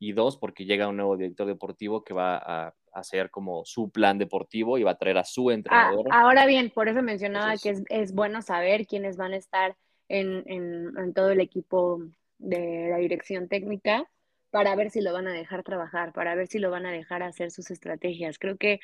[0.00, 4.16] y dos, porque llega un nuevo director deportivo que va a, hacer como su plan
[4.16, 6.06] deportivo y va a traer a su ah, entrenador.
[6.10, 9.76] ahora bien, por eso mencionaba que es, es, bueno saber quiénes van a estar
[10.08, 12.00] en, en, en todo el equipo
[12.38, 14.08] de la dirección técnica
[14.50, 17.22] para ver si lo van a dejar trabajar, para ver si lo van a dejar
[17.22, 18.38] hacer sus estrategias.
[18.38, 18.80] Creo que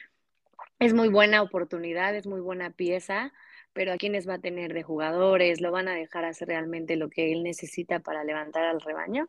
[0.78, 3.32] es muy buena oportunidad, es muy buena pieza,
[3.72, 5.60] pero ¿a quiénes va a tener de jugadores?
[5.60, 9.28] ¿Lo van a dejar hacer realmente lo que él necesita para levantar al rebaño?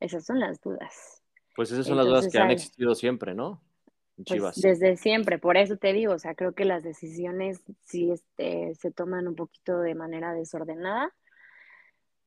[0.00, 1.22] Esas son las dudas.
[1.54, 3.62] Pues esas son las dudas que han existido siempre, ¿no?
[4.26, 8.74] Pues desde siempre, por eso te digo, o sea, creo que las decisiones sí este,
[8.74, 11.12] se toman un poquito de manera desordenada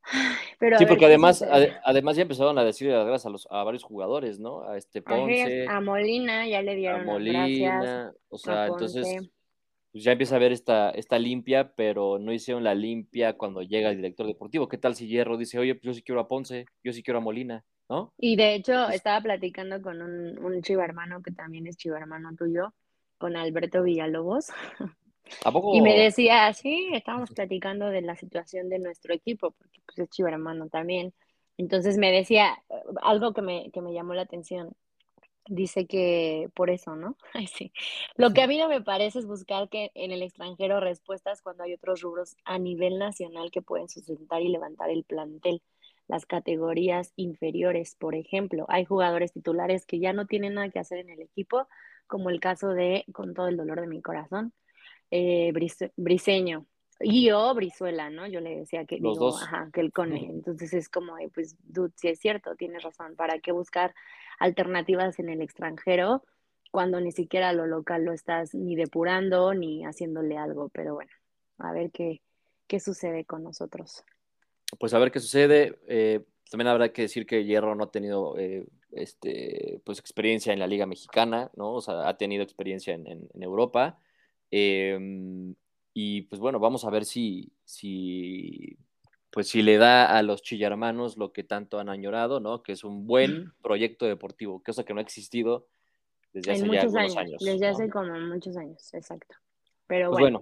[0.78, 1.44] sí, porque además,
[1.84, 4.64] además ya empezaron a decir gracias a, los, a varios jugadores, ¿no?
[4.68, 5.66] A este Ponce.
[5.68, 9.32] A Molina ya le dieron a Molina, o sea, entonces
[9.96, 13.92] pues ya empieza a ver esta, esta limpia, pero no hicieron la limpia cuando llega
[13.92, 14.68] el director deportivo.
[14.68, 17.20] ¿Qué tal si Hierro dice, oye, pues yo sí quiero a Ponce, yo sí quiero
[17.20, 18.14] a Molina, ¿no?
[18.18, 22.36] Y de hecho, estaba platicando con un, un chivo hermano que también es chivo hermano
[22.38, 22.74] tuyo,
[23.18, 24.48] con Alberto Villalobos.
[25.74, 30.10] Y me decía, sí, estábamos platicando de la situación de nuestro equipo, porque pues es
[30.10, 31.14] chivo hermano también.
[31.58, 34.76] Entonces me decía eh, algo que me, que me llamó la atención.
[35.48, 37.18] Dice que por eso, ¿no?
[37.56, 37.72] sí.
[38.16, 41.64] Lo que a mí no me parece es buscar que en el extranjero respuestas cuando
[41.64, 45.62] hay otros rubros a nivel nacional que pueden sustentar y levantar el plantel.
[46.08, 51.00] Las categorías inferiores, por ejemplo, hay jugadores titulares que ya no tienen nada que hacer
[51.00, 51.68] en el equipo,
[52.06, 54.54] como el caso de, con todo el dolor de mi corazón,
[55.16, 55.54] eh,
[55.96, 56.66] Briseño
[57.00, 58.26] y yo Brizuela, ¿no?
[58.28, 60.30] Yo le decía que, digo, Ajá, que el Cone.
[60.30, 63.94] Entonces es como, pues, dude, si es cierto, tienes razón, ¿para qué buscar
[64.40, 66.24] alternativas en el extranjero
[66.72, 70.70] cuando ni siquiera lo local lo estás ni depurando ni haciéndole algo?
[70.70, 71.12] Pero bueno,
[71.58, 72.22] a ver qué,
[72.68, 74.04] qué sucede con nosotros.
[74.80, 75.78] Pues a ver qué sucede.
[75.88, 80.60] Eh, también habrá que decir que Hierro no ha tenido eh, este, pues experiencia en
[80.60, 81.74] la Liga Mexicana, ¿no?
[81.74, 84.00] O sea, ha tenido experiencia en, en Europa.
[84.58, 85.54] Em,
[85.94, 88.78] y pues bueno, vamos a ver si, si,
[89.30, 92.64] pues si le da a los chillarmanos lo que tanto han añorado, ¿no?
[92.64, 95.68] Que es un buen proyecto deportivo, cosa que no ha existido
[96.32, 97.42] desde hace ya algunos años.
[97.44, 99.36] desde hace como muchos años, exacto.
[99.88, 100.42] Pero pues bueno,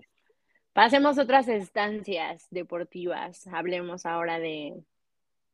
[0.73, 3.47] pasemos a otras estancias deportivas.
[3.47, 4.75] Hablemos ahora de...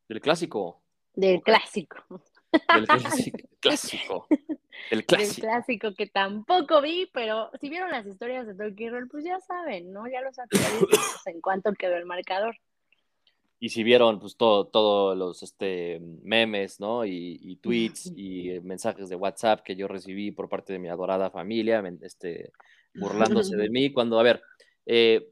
[0.09, 0.81] Del clásico.
[1.13, 2.03] Del clásico.
[2.51, 2.87] Del
[3.59, 4.27] clásico.
[4.89, 5.47] El clásico.
[5.47, 9.91] clásico que tampoco vi, pero si vieron las historias de Tokyo Roll, pues ya saben,
[9.91, 10.07] ¿no?
[10.07, 12.55] Ya los actualizamos en cuanto quedó el marcador.
[13.61, 17.05] Y si vieron, pues todos todo los este, memes, ¿no?
[17.05, 21.83] Y, tweets y mensajes de WhatsApp que yo recibí por parte de mi adorada familia,
[22.01, 22.51] este,
[22.95, 24.41] burlándose de mí, cuando, a ver,
[24.85, 25.29] eh,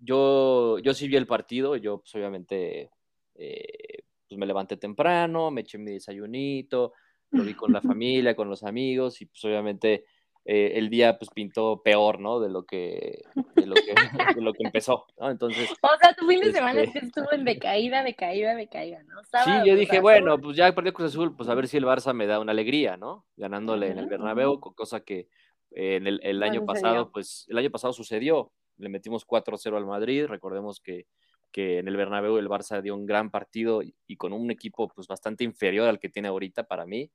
[0.00, 2.90] yo, yo sí vi el partido, yo pues obviamente
[3.36, 3.97] eh,
[4.28, 6.92] pues me levanté temprano, me eché mi desayunito,
[7.30, 10.04] lo vi con la familia, con los amigos y pues obviamente
[10.44, 12.40] eh, el día pues pintó peor, ¿no?
[12.40, 13.22] De lo que,
[13.54, 13.94] de lo que,
[14.36, 15.30] de lo que empezó, ¿no?
[15.30, 15.70] Entonces...
[15.82, 19.22] O sea, tu fin de semana este estuvo en decaída, decaída, decaída, ¿no?
[19.44, 22.14] sí, yo dije, bueno, pues ya perdió Cruz Azul, pues a ver si el Barça
[22.14, 23.26] me da una alegría, ¿no?
[23.36, 25.28] Ganándole en el Bernabéu, cosa que
[25.72, 29.86] eh, en el, el año pasado, pues el año pasado sucedió, le metimos 4-0 al
[29.86, 31.06] Madrid, recordemos que
[31.50, 35.06] que en el Bernabéu el Barça dio un gran partido y, con un equipo pues
[35.06, 37.10] bastante inferior al que tiene ahorita para mí.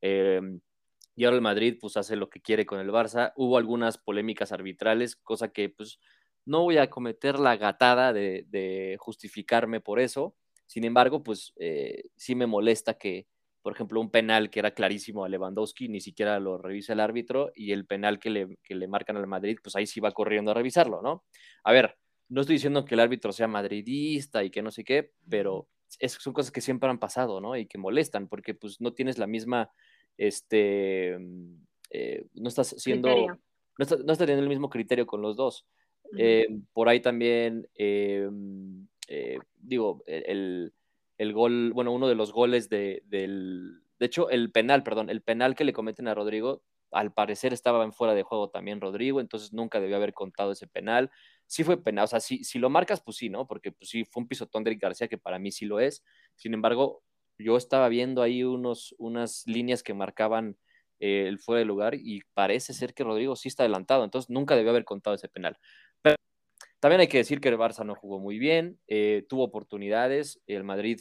[0.00, 0.60] Em,
[1.16, 3.32] y ahora el Madrid pues hace lo que quiere con el Barça.
[3.36, 5.98] Hubo algunas polémicas arbitrales, cosa que pues
[6.46, 10.36] no voy a cometer la gatada de, justificarme por eso.
[10.66, 13.26] Sin embargo, pues eh, sí me molesta que,
[13.62, 17.52] por ejemplo, un penal que era clarísimo a Lewandowski, ni siquiera lo revisa el árbitro,
[17.54, 20.50] y el penal que le, que le marcan al Madrid, pues ahí sí va corriendo
[20.52, 21.24] a revisarlo, ¿no?
[21.64, 21.96] A ver,
[22.28, 26.32] no estoy diciendo que el árbitro sea madridista y que no sé qué, pero son
[26.32, 27.56] cosas que siempre han pasado, ¿no?
[27.56, 29.70] Y que molestan, porque pues no tienes la misma,
[30.16, 31.16] este,
[31.90, 33.38] eh, no estás siendo, no
[33.78, 35.66] estás, no teniendo el mismo criterio con los dos.
[36.18, 38.28] Eh, por ahí también, eh,
[39.60, 40.72] digo, el,
[41.18, 45.22] el, gol, bueno, uno de los goles de, del, de hecho, el penal, perdón, el
[45.22, 49.20] penal que le cometen a Rodrigo, al parecer estaba en fuera de juego también Rodrigo,
[49.20, 51.10] entonces nunca debió haber contado ese penal
[51.46, 53.46] sí fue pena, o sea, si, si lo marcas, pues sí, ¿no?
[53.46, 56.04] Porque pues sí, fue un pisotón de Eric García que para mí sí lo es.
[56.34, 57.02] Sin embargo,
[57.38, 60.56] yo estaba viendo ahí unos, unas líneas que marcaban
[60.98, 64.56] eh, el fuera de lugar y parece ser que Rodrigo sí está adelantado, entonces nunca
[64.56, 65.56] debió haber contado ese penal.
[66.02, 66.16] Pero
[66.80, 70.64] también hay que decir que el Barça no jugó muy bien, eh, tuvo oportunidades, el
[70.64, 71.00] Madrid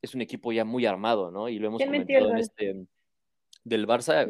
[0.00, 1.48] es un equipo ya muy armado, ¿no?
[1.48, 2.86] Y lo hemos comentado en este
[3.64, 4.26] del Barça,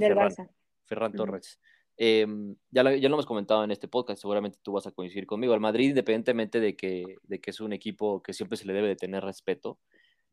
[0.87, 1.59] Ferran, Torres.
[1.97, 5.27] Em, ya, lo, ya, lo, hemos comentado en este podcast, seguramente tú vas a coincidir
[5.27, 5.55] conmigo.
[5.55, 8.89] El Madrid, independientemente de que, de que es un equipo que siempre se le debe
[8.89, 9.79] de tener respeto,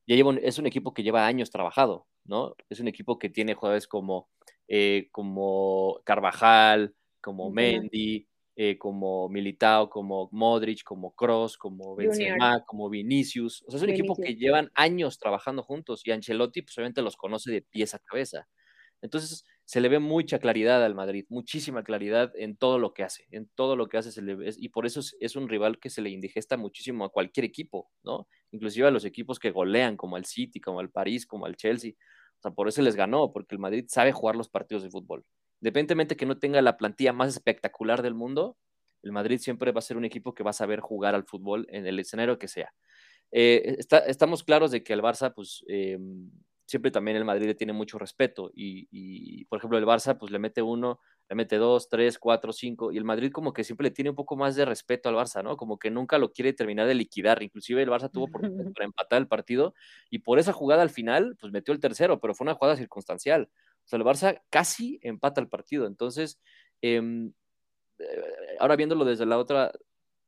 [0.08, 2.56] ya lleva es un equipo que lleva años trabajado, ¿no?
[2.70, 4.30] Es un equipo que tiene jugadores como,
[4.68, 12.90] eh, como Carvajal, como Mendy, eh, como Militao, como Modric, como Cross, como Benzema, como
[12.90, 13.64] Vinicius.
[13.68, 17.16] O sea, es un equipo que llevan años trabajando juntos y Ancelotti, pues obviamente los
[17.16, 18.48] conoce de pies a cabeza.
[19.02, 23.26] Entonces, se le ve mucha claridad al Madrid, muchísima claridad en todo lo que hace,
[23.32, 24.22] en todo lo que hace
[24.58, 28.28] y por eso es, un rival que se le indigesta muchísimo a cualquier equipo, ¿no?
[28.52, 31.94] Inclusive a los equipos que golean, como al City, como al París, como al Chelsea.
[31.94, 35.24] O sea, por eso les ganó, porque el Madrid sabe jugar los partidos de fútbol.
[35.62, 38.58] Independientemente que no tenga la plantilla más espectacular del mundo,
[39.04, 41.66] el Madrid siempre va a ser un equipo que va a saber jugar al fútbol
[41.70, 42.74] en el escenario que sea.
[43.32, 46.30] Eh, estamos claros de que el Barça, pues, em,
[46.72, 50.40] siempre también el Madrid le tiene mucho respeto y, por ejemplo, el Barça pues le
[50.40, 53.92] mete uno, le mete dos, tres, cuatro, cinco y el Madrid como que siempre le
[53.92, 55.58] tiene un poco más de respeto al Barça, ¿no?
[55.58, 58.42] Como que nunca lo quiere terminar de liquidar, inclusive el Barça tuvo por,
[58.74, 59.74] para empatar el partido
[60.10, 63.50] y por esa jugada al final pues metió el tercero, pero fue una jugada circunstancial.
[63.84, 66.40] O sea, el Barça casi empata el partido, entonces...
[66.82, 67.34] Em,
[68.00, 69.72] eh, ahora viéndolo desde la otra,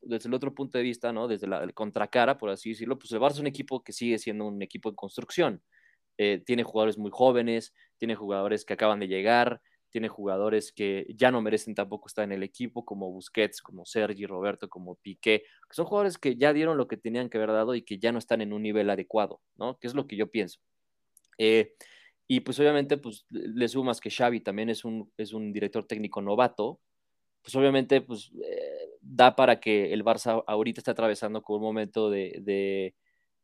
[0.02, 1.28] desde el otro punto de vista, ¿no?
[1.28, 4.46] Desde la contracara, por así decirlo, pues el Barça es un equipo que sigue siendo
[4.46, 5.62] un equipo en construcción.
[6.18, 11.30] Eh, tiene jugadores muy jóvenes, tiene jugadores que acaban de llegar, tiene jugadores que ya
[11.32, 15.76] no merecen tampoco estar en el equipo, como Busquets, como Sergi, Roberto, como Piqué, que
[15.76, 18.18] son jugadores que ya dieron lo que tenían que haber dado y que ya no
[18.18, 19.78] están en un nivel adecuado, ¿no?
[19.78, 20.60] Que es lo que yo pienso.
[21.38, 21.76] Eh,
[22.28, 26.22] y pues obviamente, pues le sumas que Xavi también es un, es un director técnico
[26.22, 26.80] novato,
[27.44, 32.10] pues obviamente, pues eh, da para que el Barça ahorita está atravesando con un momento
[32.10, 32.96] de, de,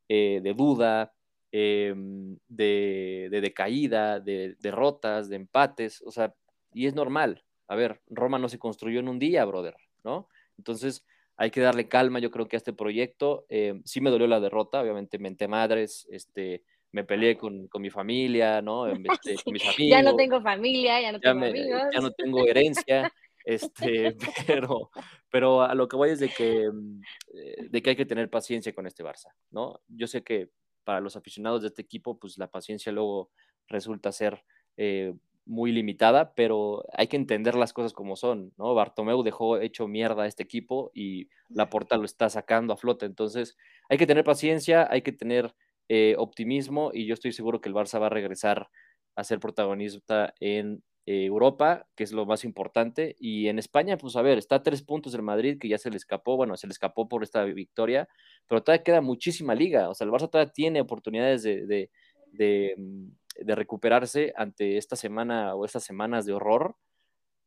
[0.07, 1.13] de duda,
[1.51, 6.35] Em, de, de, decaída, de derrotas, de empates, o sea,
[6.73, 7.43] y es normal.
[7.67, 10.27] A ver, Roma no se construyó en un día, brother, ¿no?
[10.57, 11.03] Entonces
[11.37, 13.45] hay que darle calma, yo creo que a este proyecto.
[13.49, 17.89] Em, sí me dolió la derrota, obviamente menté madres, este, me peleé con, con mi
[17.89, 18.85] familia, ¿no?
[19.23, 19.89] Este, con mis amigos.
[19.89, 21.81] Ya no tengo familia, ya no tengo amigos.
[21.95, 23.11] Ya no tengo herencia.
[23.43, 24.15] Este,
[24.47, 24.91] pero,
[25.31, 27.01] pero a lo que voy es de que, em,
[27.33, 29.79] eh, de que hay que tener paciencia con este Barça, ¿no?
[29.87, 30.49] Yo sé que
[30.89, 33.29] para los aficionados de este equipo, pues la paciencia luego
[33.67, 34.43] resulta ser
[34.75, 35.13] eh,
[35.45, 38.73] muy limitada, pero hay que entender las cosas como son, ¿no?
[38.73, 43.05] Bartomeu dejó hecho mierda a este equipo y la porta lo está sacando a flote,
[43.05, 43.55] entonces
[43.87, 45.53] hay que tener paciencia, hay que tener
[45.89, 48.71] eh, optimismo y yo estoy seguro que el Barça va a regresar
[49.15, 54.15] a ser protagonista en eh, Europa, que es lo más importante, y en España, pues
[54.15, 56.67] a ver, está a tres puntos del Madrid, que ya se le escapó, bueno, se
[56.67, 58.07] le escapó por esta victoria,
[58.45, 61.89] pero todavía queda muchísima liga, o sea, el Barça todavía tiene oportunidades de,
[62.31, 63.07] de, mm,
[63.47, 66.75] recuperarse ante esta semana o estas semanas de horror,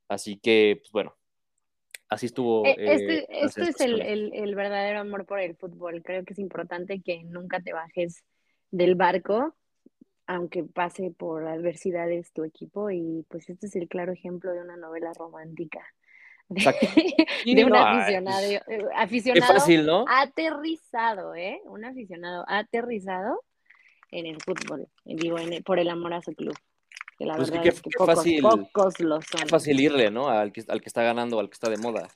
[0.08, 1.14] así que, pues bueno,
[2.08, 2.66] así estuvo.
[2.66, 4.00] E, este, eh, este es el,
[4.34, 6.02] el, verdadero amor por el fútbol.
[6.02, 8.24] Creo que es importante que nunca te bajes
[8.72, 9.54] del barco
[10.26, 14.76] aunque pase por adversidades tu equipo y pues este es el claro ejemplo de una
[14.76, 15.80] novela romántica.
[17.46, 18.60] De, un aficionado, eh,
[18.94, 20.04] aficionado fácil, ¿no?
[20.06, 21.60] aterrizado, ¿eh?
[21.64, 23.42] Un aficionado aterrizado
[24.10, 26.54] en el fútbol, digo, por el amor a su club.
[27.18, 29.48] Que la pues verdad es que pocos, fácil, pocos lo son.
[29.48, 30.28] fácil irle, ¿no?
[30.28, 32.08] Al que, al que está ganando, al que está de moda.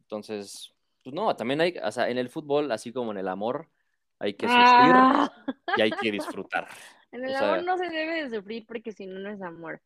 [0.00, 0.72] Entonces,
[1.02, 3.68] pues no, también hay, o sea, en el fútbol, así como en el amor,
[4.18, 5.32] hay que sufrir ah.
[5.76, 6.66] y hay que disfrutar.
[7.14, 9.80] En el amor no se debe de sufrir porque si no, no es amor.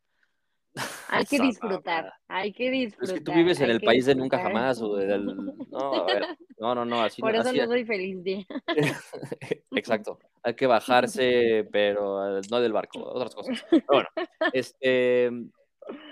[1.09, 3.15] Hay que disfrutar, hay que disfrutar.
[3.15, 4.61] Es que tú vives en el país de nunca disfrutar.
[4.61, 5.25] jamás, o del...
[5.71, 6.25] No, a ver,
[6.59, 7.39] no, no, no, así Por no.
[7.41, 8.45] eso así- no soy feliz día.
[9.71, 10.19] Exacto.
[10.43, 13.65] Hay que bajarse, pero no del barco, otras cosas.
[13.69, 14.07] Pero bueno,
[14.53, 15.31] este,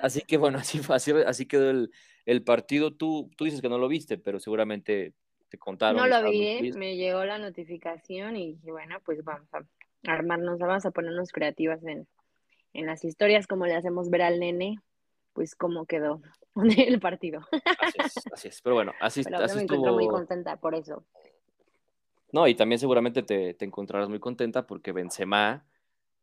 [0.01, 1.91] así que bueno, así, fue- así, así quedó el,
[2.25, 2.95] el partido.
[2.95, 5.13] Tú, tú dices que no lo viste, pero seguramente
[5.49, 5.97] te contaron.
[5.97, 6.71] No lo vi, ¿eh?
[6.75, 9.59] me llegó la notificación y dije, bueno, pues vamos a
[10.07, 12.07] armarnos, vamos a ponernos creativas en,
[12.73, 14.79] en las historias, como le hacemos ver al nene,
[15.33, 16.21] pues cómo quedó
[16.77, 17.41] el partido.
[17.79, 18.61] Así es, así es.
[18.61, 20.17] Pero bueno, así, Pero yo así me encuentro muy estuvo.
[20.17, 21.03] contenta por eso.
[22.31, 25.65] No, y también seguramente te, te encontrarás muy contenta porque Benzema,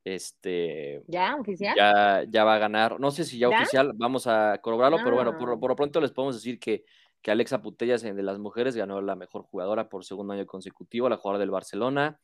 [0.05, 1.35] este, ¿Ya?
[1.37, 1.75] ¿Oficial?
[1.77, 3.01] ya, ya va a ganar.
[3.01, 3.57] No sé si ya ¿Ya?
[3.57, 5.57] oficial, vamos a corroborarlo, pero bueno, por, Ah.
[5.59, 6.85] por lo pronto les podemos decir que,
[7.23, 11.09] que Alexa Putellas en de las mujeres ganó la mejor jugadora por segundo año consecutivo,
[11.09, 12.18] la jugadora del Barcelona.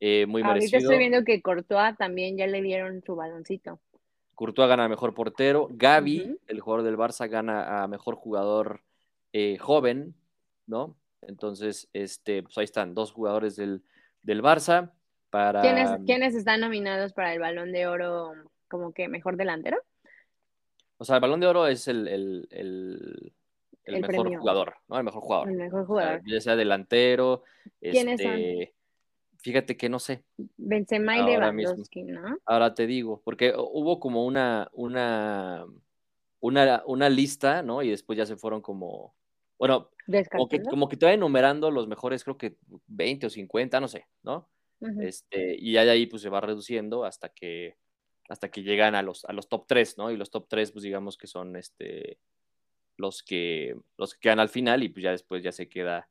[0.00, 0.78] Eh, muy Ahorita merecido.
[0.80, 3.80] estoy viendo que Courtois también ya le dieron su baloncito.
[4.34, 5.68] Courtois gana a mejor portero.
[5.70, 8.82] Gaby, el jugador del Barça, gana a mejor jugador
[9.32, 10.14] eh, joven,
[10.66, 10.96] ¿no?
[11.22, 13.82] Entonces, este, pues ahí están, dos jugadores del,
[14.22, 14.92] del Barça
[15.30, 15.62] para.
[15.62, 18.32] ¿Quiénes, ¿Quiénes están nominados para el balón de oro
[18.68, 19.78] como que mejor delantero?
[20.98, 23.32] O sea, el balón de oro es el, el, el,
[24.00, 24.40] mejor premio.
[24.40, 24.98] jugador, ¿no?
[24.98, 25.48] El mejor jugador.
[25.50, 26.22] El mejor O sea, jugador.
[26.26, 27.42] ya sea delantero.
[27.80, 28.38] ¿Quiénes son?
[29.46, 30.24] Fíjate que no sé.
[30.56, 31.70] Benzema y Ahora mismo.
[31.70, 32.36] Lewandowski, ¿no?
[32.46, 35.64] Ahora te digo, porque hubo como una, una,
[36.40, 37.80] una, una lista, ¿no?
[37.80, 39.14] Y después ya se fueron como.
[39.56, 39.92] Bueno,
[40.32, 42.56] como que, como que te va enumerando los mejores, creo que
[42.88, 44.48] 20 o 50, no sé, ¿no?
[44.98, 47.76] Este, y ya de ahí pues se va reduciendo hasta que,
[48.28, 50.10] hasta que llegan a los, a los top 3, ¿no?
[50.10, 52.18] Y los top 3, pues digamos que son este,
[52.96, 56.08] los, que, los que quedan al final y pues ya después ya se queda,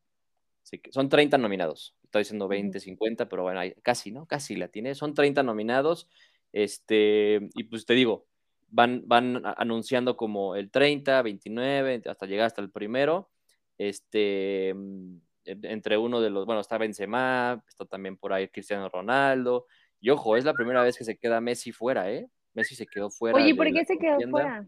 [0.71, 4.25] que- son 30 nominados, está diciendo 20, 50, pero bueno, casi, ¿no?
[4.25, 6.09] Casi la tiene, son 30 nominados,
[6.53, 8.25] este, y pues te digo,
[8.69, 13.29] van, van anunciando como el 30, 29, hasta llegar hasta el primero,
[13.77, 18.89] este, mm, en- entre uno de los, bueno, está Benzema, está también por ahí Cristiano
[18.89, 19.67] Ronaldo,
[20.01, 22.27] y ojo, es la primera vez que se queda Messi fuera, ¿eh?
[22.53, 23.37] Messi se quedó fuera.
[23.37, 24.67] Oye, ¿por qué se quedó fuera?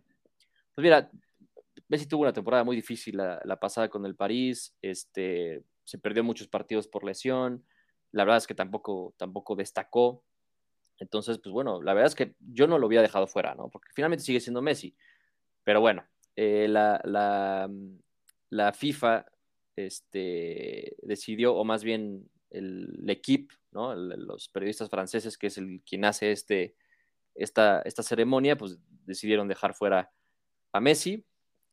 [0.75, 1.09] Pues mira,
[1.87, 6.21] Messi tuvo una temporada muy difícil la, la pasada con el París, este, se perdió
[6.21, 7.63] muchos partidos por lesión,
[8.11, 10.25] la verdad es que tampoco, tampoco destacó,
[10.99, 13.69] entonces, pues bueno, la verdad es que yo no lo hubiera dejado fuera, ¿no?
[13.69, 14.95] Porque finalmente sigue siendo Messi,
[15.63, 17.69] pero bueno, eh, la, la,
[18.49, 19.25] la FIFA
[19.77, 23.95] este, decidió, o más bien el, equipo, ¿no?
[23.95, 26.75] Los periodistas franceses, que es el quien hace este,
[27.33, 30.11] esta, esta ceremonia, pues decidieron dejar fuera
[30.73, 31.23] a Messi.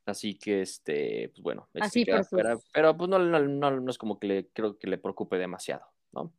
[0.06, 3.96] Así que, este, pues bueno, Así queda fuera, pero pues no, no, no- no es
[3.98, 6.32] como que le, creo que le preocupe demasiado, ¿no?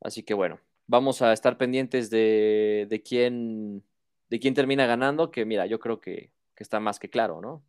[0.00, 3.84] Así que bueno, vamos a estar pendientes de, de quién,
[4.30, 7.62] de quién termina ganando, que mira, yo creo que, que está más que claro, ¿no?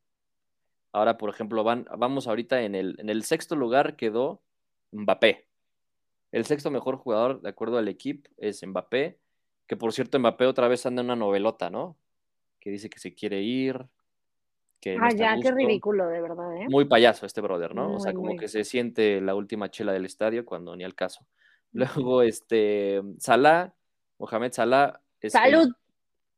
[0.91, 4.41] Ahora, por ejemplo, van, vamos ahorita en el, en el sexto lugar quedó
[4.91, 5.45] Mbappé.
[6.31, 9.19] El sexto mejor jugador, de acuerdo al equipo, es Mbappé,
[9.67, 11.95] que por cierto, Mbappé otra vez anda en una novelota, ¿no?
[12.59, 13.85] Que dice que se quiere ir,
[14.79, 16.67] que Ah, ya, qué ridículo, de verdad, ¿eh?
[16.69, 17.95] Muy payaso este brother, ¿no?
[17.95, 18.37] o sea, como muy.
[18.37, 21.25] que se siente la última chela del estadio cuando ni al caso.
[22.11, 23.73] Luego, este, Salah,
[24.17, 25.73] Mohamed Salah es el- ¡Salud!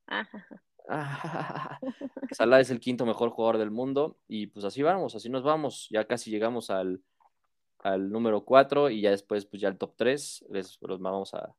[0.08, 0.48] Ajá.
[2.32, 5.88] Salah es el quinto mejor jugador del mundo y pues así vamos, así nos vamos.
[5.90, 7.02] Ya casi llegamos al,
[7.80, 11.54] al número 4 y ya después pues ya el top 3 les, los vamos a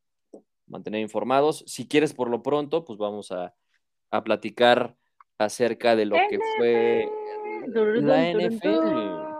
[0.66, 1.64] mantener informados.
[1.66, 3.54] Si quieres por lo pronto, pues vamos a,
[4.10, 4.96] a platicar
[5.44, 7.08] acerca de lo que fue
[8.00, 9.32] la NFL.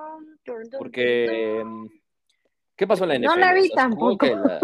[0.78, 1.86] Porque, mm,
[2.76, 3.26] ¿qué pasó en la NFL?
[3.26, 4.26] No la vi O sea, tampoco.
[4.26, 4.60] la-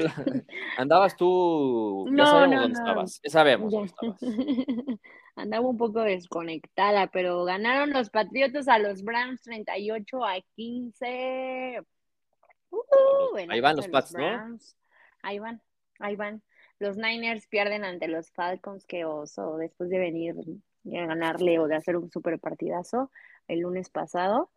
[0.00, 0.44] la-
[0.78, 2.80] Andabas tú, ya No, sabemos no, dónde no.
[2.84, 3.78] estabas, ya sabemos Ya.
[3.78, 4.20] dónde estabas.
[5.36, 11.80] Andaba un poco desconectada, pero ganaron los Patriotas a los Browns 38 a 15.
[12.70, 14.18] Uh, en Ahí van los de Pats, ¿no?
[14.18, 14.76] Browns.
[15.22, 15.62] Ahí van,
[16.00, 16.42] ahí van.
[16.80, 20.34] Los Niners pierden ante los Falcons, que oso, después de venir
[20.96, 23.10] a ganarle o de hacer un super partidazo
[23.48, 24.50] el lunes pasado.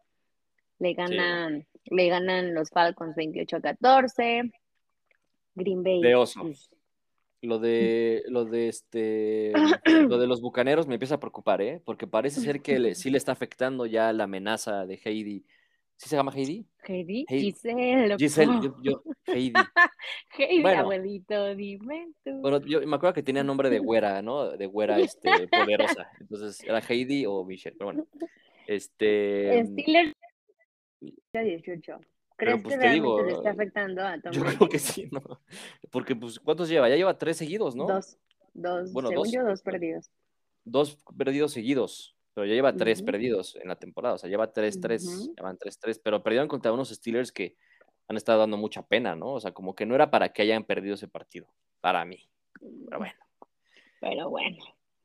[0.80, 4.52] Le ganan, le ganan los Falcons 28 a 14.
[5.56, 6.02] Green Bay.
[6.02, 6.42] De oso.
[6.42, 6.70] pues,
[7.42, 9.52] Lo de, lo de este,
[10.10, 11.82] lo de los bucaneros me empieza a preocupar, ¿eh?
[11.86, 15.44] Porque parece ser que le- sí le está afectando ya la amenaza de Heidi.
[16.02, 16.66] ¿Sí se llama Heidi?
[16.84, 18.18] Heidi, Hey, Giselle.
[18.18, 19.54] Giselle, yo, yo- Heidi.
[20.36, 20.82] Heidi, Bueno.
[20.82, 22.32] abuelito, dime tú.
[22.42, 24.50] Bueno, yo me acuerdo que tenía nombre de güera, ¿no?
[24.58, 26.10] De güera, este, poderosa.
[26.20, 27.76] Entonces, ¿era Heidi o Michelle?
[27.78, 28.08] Pero bueno,
[28.66, 29.64] este...
[29.64, 30.16] Steelers
[31.34, 32.00] 18.
[32.36, 35.22] ¿Crees pues, que te digo, le está afectando a Tom Yo creo que sí, ¿no?
[35.92, 36.90] Porque, pues, ¿cuántos lleva?
[36.90, 37.86] Ya lleva tres seguidos, ¿no?
[37.86, 38.18] Dos.
[38.56, 38.92] Dos.
[38.92, 39.32] Bueno, Según dos.
[39.32, 40.10] yo, dos perdidos.
[40.66, 45.04] dos perdidos seguidos, pero ya lleva tres perdidos en la temporada, o sea, lleva 3-3,
[45.06, 45.34] Ujú.
[45.36, 47.56] llevan 3-3, pero perdieron contra unos Steelers que
[48.08, 49.34] han estado dando mucha pena, ¿no?
[49.34, 51.48] O sea, como que no era para que hayan perdido ese partido,
[51.82, 52.30] para mí.
[52.60, 53.14] Pero bueno,
[54.00, 54.58] Pero bueno.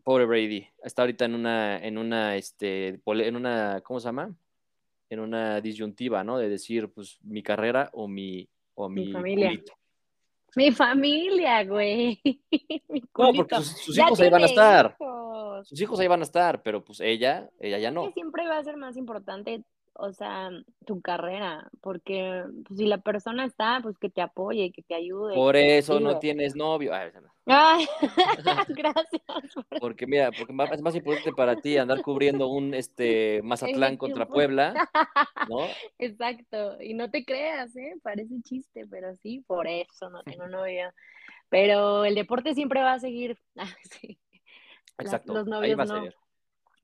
[0.03, 4.35] pobre Brady, está ahorita en una, en una, este, en una, ¿cómo se llama?
[5.11, 6.39] En una disyuntiva, ¿no?
[6.39, 9.51] De decir, pues, mi carrera o mi, o Mi mi familia.
[9.51, 9.72] culito.
[10.57, 12.19] Mi familia, güey.
[12.89, 14.97] Mi No, porque sus, hijos ahí van a estar.
[14.99, 15.69] hijos.
[15.69, 18.11] Sus hijos ahí van a estar, pero pues ella, ella ya que no.
[18.13, 19.63] siempre va a ser más importante,
[19.99, 20.51] o sea,
[20.84, 25.34] tu carrera, porque pues, si la persona está, pues que te apoye, que te ayude.
[25.34, 26.94] Por eso no tienes novio.
[26.94, 27.32] Ay, no.
[27.47, 27.86] Ay,
[28.68, 29.22] gracias.
[29.55, 34.26] por- Porque mira, porque es más importante para ti andar cubriendo un este Mazatlán contra.
[34.26, 34.74] Puebla,
[35.49, 35.61] ¿no?
[35.99, 37.94] Exacto, y no te creas, ¿eh?
[38.03, 40.92] Parece chiste, pero sí, por eso no tengo novio.
[41.49, 43.38] Pero el deporte siempre va a seguir.
[43.57, 43.68] Ah,
[44.01, 44.18] sí.
[44.99, 45.34] Las- Exacto.
[45.34, 46.03] los ahí novios va a no.
[46.03, 46.16] ser.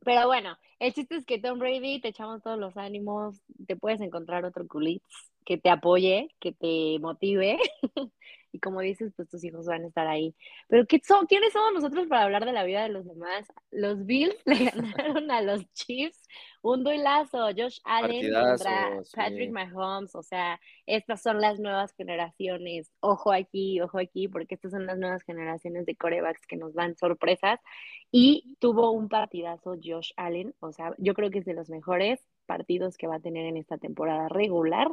[0.04, 4.00] Pero bueno, el chiste es que Tom Brady te echamos todos los ánimos, te puedes
[4.00, 5.04] encontrar otro culitz
[5.44, 7.56] que te apoye, que te motive.
[8.52, 10.34] y como dices, pues tus hijos van a estar ahí.
[10.68, 11.26] Pero ¿qué son?
[11.26, 13.46] ¿quiénes somos nosotros para hablar de la vida de los demás?
[13.70, 16.20] Los Bills le ganaron a los Chiefs
[16.62, 19.16] un duelazo, Josh Allen contra Partidazo, sí.
[19.16, 22.92] Patrick Mahomes, o sea, estas son las nuevas generaciones.
[23.00, 26.96] Ojo aquí, ojo aquí, porque estas son las nuevas generaciones de corebacks que nos dan
[26.96, 27.58] sorpresas.
[28.12, 32.20] Y tuvo un partidazo Josh Allen, o sea, yo creo que es de los mejores
[32.46, 34.88] partidos que va a tener en esta temporada regular,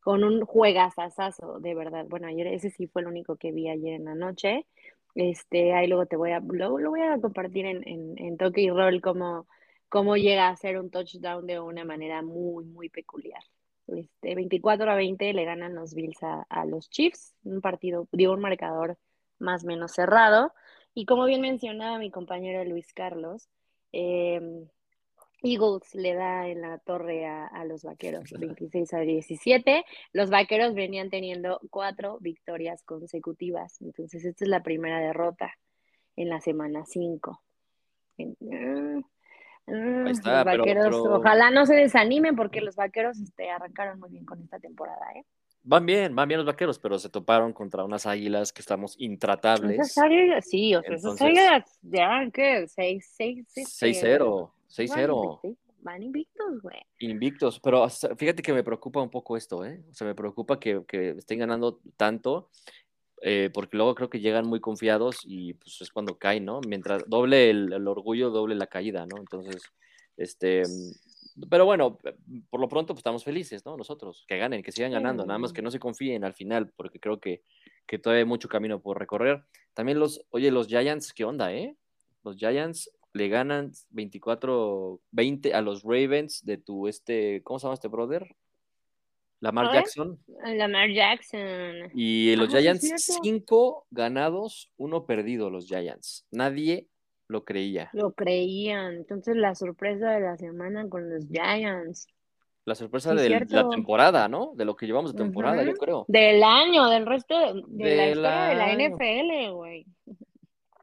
[0.00, 2.06] con un juegazazazo, de verdad.
[2.08, 4.66] Bueno, ayer ese sí fue el único que vi ayer en la noche.
[5.14, 8.70] Este, ahí luego te voy a, lo voy a compartir en, en, en toque y
[8.70, 9.46] roll como
[9.88, 13.42] cómo llega a ser un touchdown de una manera muy, muy peculiar.
[13.86, 18.32] Este, 24 a 20 le ganan los Bills a, a los Chiefs, un partido, dio
[18.32, 18.98] un marcador
[19.38, 20.52] más o menos cerrado.
[20.94, 23.48] Y como bien mencionaba mi compañero Luis Carlos,
[23.92, 24.40] eh,
[25.42, 29.84] Eagles le da en la torre a, a, los vaqueros 26 a 17.
[30.12, 33.80] Los vaqueros venían teniendo cuatro victorias consecutivas.
[33.80, 35.52] Entonces, esta es la primera derrota
[36.16, 37.42] en la semana 5.
[38.18, 38.36] Ahí
[40.10, 41.14] está, los vaqueros, pero, pero...
[41.16, 45.24] ojalá no se desanimen porque los vaqueros este, arrancaron muy bien con esta temporada, ¿eh?
[45.62, 49.78] Van bien, van bien los vaqueros, pero se toparon contra unas águilas que estamos intratables.
[49.78, 52.62] Esas águilas, sí, o sea, Entonces, esas águilas ya, ¿qué?
[52.64, 54.50] 6-0.
[54.68, 55.56] 6-0, 6-0.
[55.80, 56.80] Van invictos, güey.
[56.98, 59.84] Invictos, pero fíjate que me preocupa un poco esto, ¿eh?
[59.90, 62.50] O sea, me preocupa que, que estén ganando tanto,
[63.22, 66.60] eh, porque luego creo que llegan muy confiados y pues es cuando caen, ¿no?
[66.66, 69.18] Mientras doble el, el orgullo, doble la caída, ¿no?
[69.18, 69.62] Entonces,
[70.16, 70.62] este,
[71.48, 71.98] pero bueno,
[72.50, 73.76] por lo pronto pues estamos felices, ¿no?
[73.76, 76.98] Nosotros, que ganen, que sigan ganando, nada más que no se confíen al final, porque
[76.98, 77.42] creo que,
[77.86, 79.44] que todavía hay mucho camino por recorrer.
[79.74, 81.76] También los, oye, los Giants, ¿qué onda, eh?
[82.24, 87.88] Los Giants le ganan 24-20 a los Ravens de tu, este, ¿cómo se llama este
[87.88, 88.36] brother?
[89.40, 90.18] Lamar Jackson.
[90.44, 91.90] Lamar Jackson.
[91.94, 96.26] Y los ah, Giants, cinco ganados, uno perdido los Giants.
[96.30, 96.88] Nadie
[97.28, 97.90] lo creía.
[97.92, 98.94] Lo creían.
[98.94, 102.08] Entonces la sorpresa de la semana con los Giants.
[102.64, 104.52] La sorpresa sí, de la temporada, ¿no?
[104.54, 105.66] De lo que llevamos de temporada, uh -huh.
[105.68, 106.04] yo creo.
[106.08, 107.34] Del año, del resto
[107.66, 108.58] de, la historia año.
[108.58, 109.86] de la NFL, güey.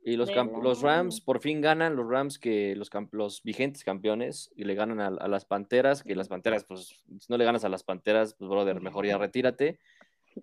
[0.07, 0.29] Y los,
[0.61, 5.01] los, Rams por fin ganan, los Rams que los, los vigentes campeones, y le ganan
[5.01, 8.35] a, a, las Panteras, que las Panteras, pues, si no le ganas a las Panteras,
[8.35, 9.79] pues, brother, mejor ya retírate.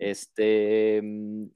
[0.00, 1.00] Este,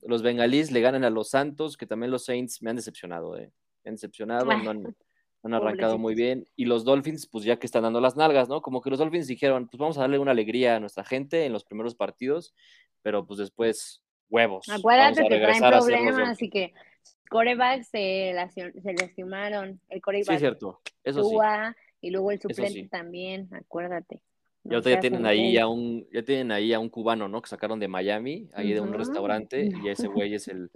[0.03, 3.51] los Bengalís le ganan a los Santos, que también los Saints me han decepcionado, eh.
[3.83, 4.97] Me han decepcionado, no han,
[5.43, 6.47] han arrancado muy bien.
[6.55, 8.63] Y los Dolphins, pues ya que están dando las nalgas, ¿no?
[8.63, 11.53] Como que los Dolphins dijeron, pues vamos a darle una alegría a nuestra gente en
[11.53, 12.55] los primeros partidos,
[13.03, 14.69] pero pues después, huevos.
[14.69, 16.73] Acuérdate que traen problemas, así que
[17.29, 19.81] coreback se, se lastimaron.
[19.89, 20.33] El coreback.
[20.33, 20.81] Sí, cierto.
[21.05, 21.97] Eso Tua, sí.
[22.03, 22.89] Y luego el suplente sí.
[22.89, 24.23] también, acuérdate.
[24.65, 27.41] No ya, tienen ahí a un, ya tienen ahí a un cubano, ¿no?
[27.41, 28.75] Que sacaron de Miami, ahí uh -huh.
[28.75, 30.71] de un restaurante, y ese güey es el,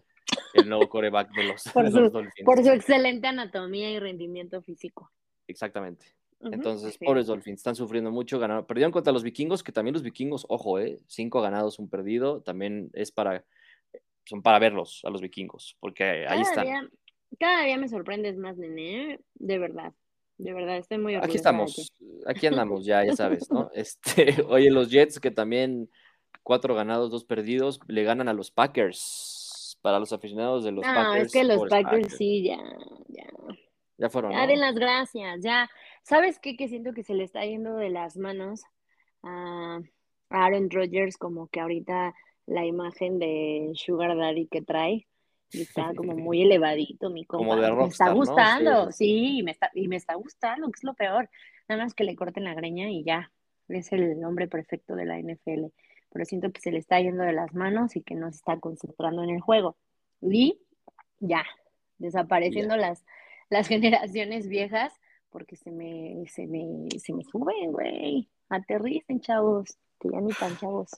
[0.55, 2.44] el nuevo coreback de los, por de su, los Dolphins.
[2.44, 5.11] Por su excelente anatomía y rendimiento físico.
[5.48, 6.07] Exactamente.
[6.38, 6.55] Uh -huh.
[6.55, 7.05] Entonces, sí.
[7.05, 10.78] pobres Dolphins, están sufriendo mucho, ganaron, perdieron contra los vikingos, que también los vikingos, ojo,
[10.78, 13.44] eh, cinco ganados, un perdido, también es para,
[14.25, 16.64] son para verlos a los vikingos, porque ahí cada están.
[16.66, 16.89] Día,
[17.39, 19.93] cada día me sorprendes más, nene, de verdad.
[20.39, 21.93] De verdad, estoy muy Aquí estamos,
[22.27, 23.71] aquí andamos ya, ya sabes, ¿no?
[23.75, 25.91] Este, oye, los Jets que también
[26.43, 29.79] cuatro ganados, dos perdidos, le ganan a los Packers.
[29.83, 31.27] Para los aficionados de los no, Packers.
[31.27, 32.59] es que los Packers, Packers, sí, ya,
[33.09, 33.25] ya.
[33.97, 34.33] Ya fueron.
[34.33, 34.47] Ya ¿no?
[34.47, 35.71] den las gracias, ya.
[36.03, 36.57] ¿Sabes qué?
[36.57, 38.62] Que siento que se le está yendo de las manos
[39.23, 39.81] a
[40.31, 42.14] Aaron Rodgers, como que ahorita
[42.51, 45.07] la imagen de Sugar Daddy que trae
[45.53, 47.46] Y está como muy elevadito, mi compa.
[47.46, 48.16] Como de me está rockstar, ¿no?
[48.16, 51.30] gustando, Sí, sí, y me está, y me está gustando, que es lo peor.
[51.68, 53.32] Nada más que le corten la greña y ya.
[53.68, 55.66] Es el hombre perfecto de la NFL.
[56.12, 58.59] Pero siento que se le está yendo de las manos y que no se está
[58.59, 59.76] concentrando en el juego.
[60.20, 60.59] Y
[61.20, 61.44] ya,
[61.98, 63.05] desapareciendo las,
[63.48, 64.92] las generaciones viejas,
[65.30, 68.28] porque se me, se me, se me suben, güey.
[68.48, 70.90] Aterricen, chavos, que ya ni tan chavos.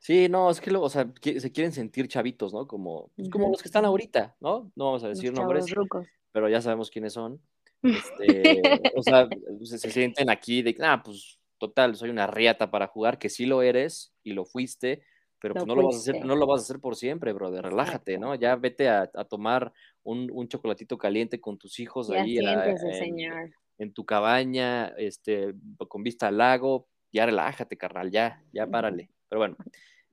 [0.00, 2.66] Sí, no, es que luego, o sea, se quieren sentir chavitos, ¿no?
[2.66, 4.72] Como, pues, como los que están ahorita, ¿no?
[4.74, 6.06] No vamos a decir nombres, rucos.
[6.32, 7.38] pero ya sabemos quiénes son.
[7.82, 8.62] Este,
[8.96, 9.28] o sea,
[9.62, 13.44] se, se sienten aquí de, ah, pues total, soy una riata para jugar, que sí
[13.44, 15.02] lo eres y lo fuiste,
[15.38, 17.34] pero Lo pues no lo vas a hacer, no lo vas a hacer por siempre,
[17.34, 18.34] brother, relájate, ¿no?
[18.34, 19.70] Ya vete a, a tomar
[20.02, 23.50] un, un chocolatito caliente con tus hijos Ya ahí siéntese, en, señor.
[23.76, 25.54] en tu cabaña, este,
[25.88, 29.10] con vista al lago, ya relájate, carnal, ya, ya párale.
[29.30, 29.56] Pero bueno,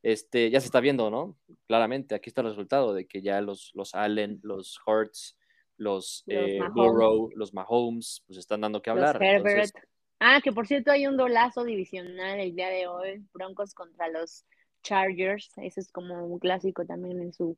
[0.01, 1.37] este, ya se está viendo, ¿no?
[1.65, 5.37] Claramente, aquí está el resultado de que ya los, los Allen, los Hurts,
[5.75, 6.73] los, Los eh, Mahomes.
[6.73, 9.21] Burrow, los Mahomes, pues están dando que Los hablar.
[9.21, 9.47] Herbert.
[9.47, 9.73] Entonces,
[10.19, 14.45] Ah, que por cierto hay un dolazo divisional el día de hoy, Broncos contra los
[14.81, 15.51] Chargers.
[15.57, 17.57] Ese es como un clásico también en su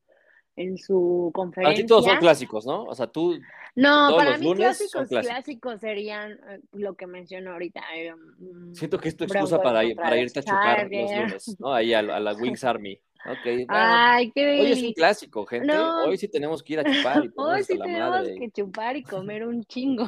[0.56, 2.20] en su para ti todos son conferencia.
[2.20, 2.84] clásicos, ¿no?
[2.84, 3.40] O sea, tú,
[3.76, 5.26] No, para los mí clásicos, clásicos.
[5.28, 7.82] clásicos serían eh, lo que menciono ahorita.
[7.96, 11.56] eh, mm, siento que es tu excusa para, ir- para irte a chupar los lunes,
[11.60, 11.74] ¿no?
[11.74, 13.00] Ahí a, la- a la Wings Army.
[13.26, 15.68] Ok, bueno, Ay, qué hoy es un clásico, gente.
[15.68, 16.06] No.
[16.06, 18.36] Hoy sí tenemos que ir a chupar y Hoy sí la tenemos madre.
[18.40, 20.08] que chupar y comer un chingo.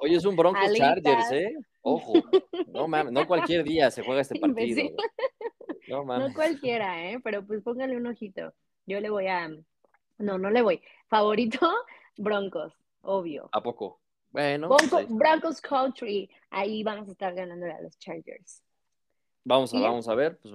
[0.00, 0.72] Hoy es un Broncos.
[0.74, 1.54] Chargers, ¿eh?
[1.82, 2.14] Ojo.
[2.68, 4.82] No mames, no cualquier día se juega este partido.
[5.88, 6.34] No No mames.
[6.34, 7.20] cualquiera, ¿eh?
[7.22, 8.52] Pero pues póngale un ojito.
[8.86, 9.50] Yo le voy a...
[10.18, 10.80] No, no le voy.
[11.08, 11.58] Favorito,
[12.16, 13.48] Broncos, obvio.
[13.52, 14.00] ¿A poco?
[14.30, 15.14] Bueno, pues Bronco- está.
[15.14, 18.62] Broncos Country, ahí vamos a estar ganándole a los Chargers.
[19.44, 20.38] vamos a, vamos a ver.
[20.38, 20.52] Pues,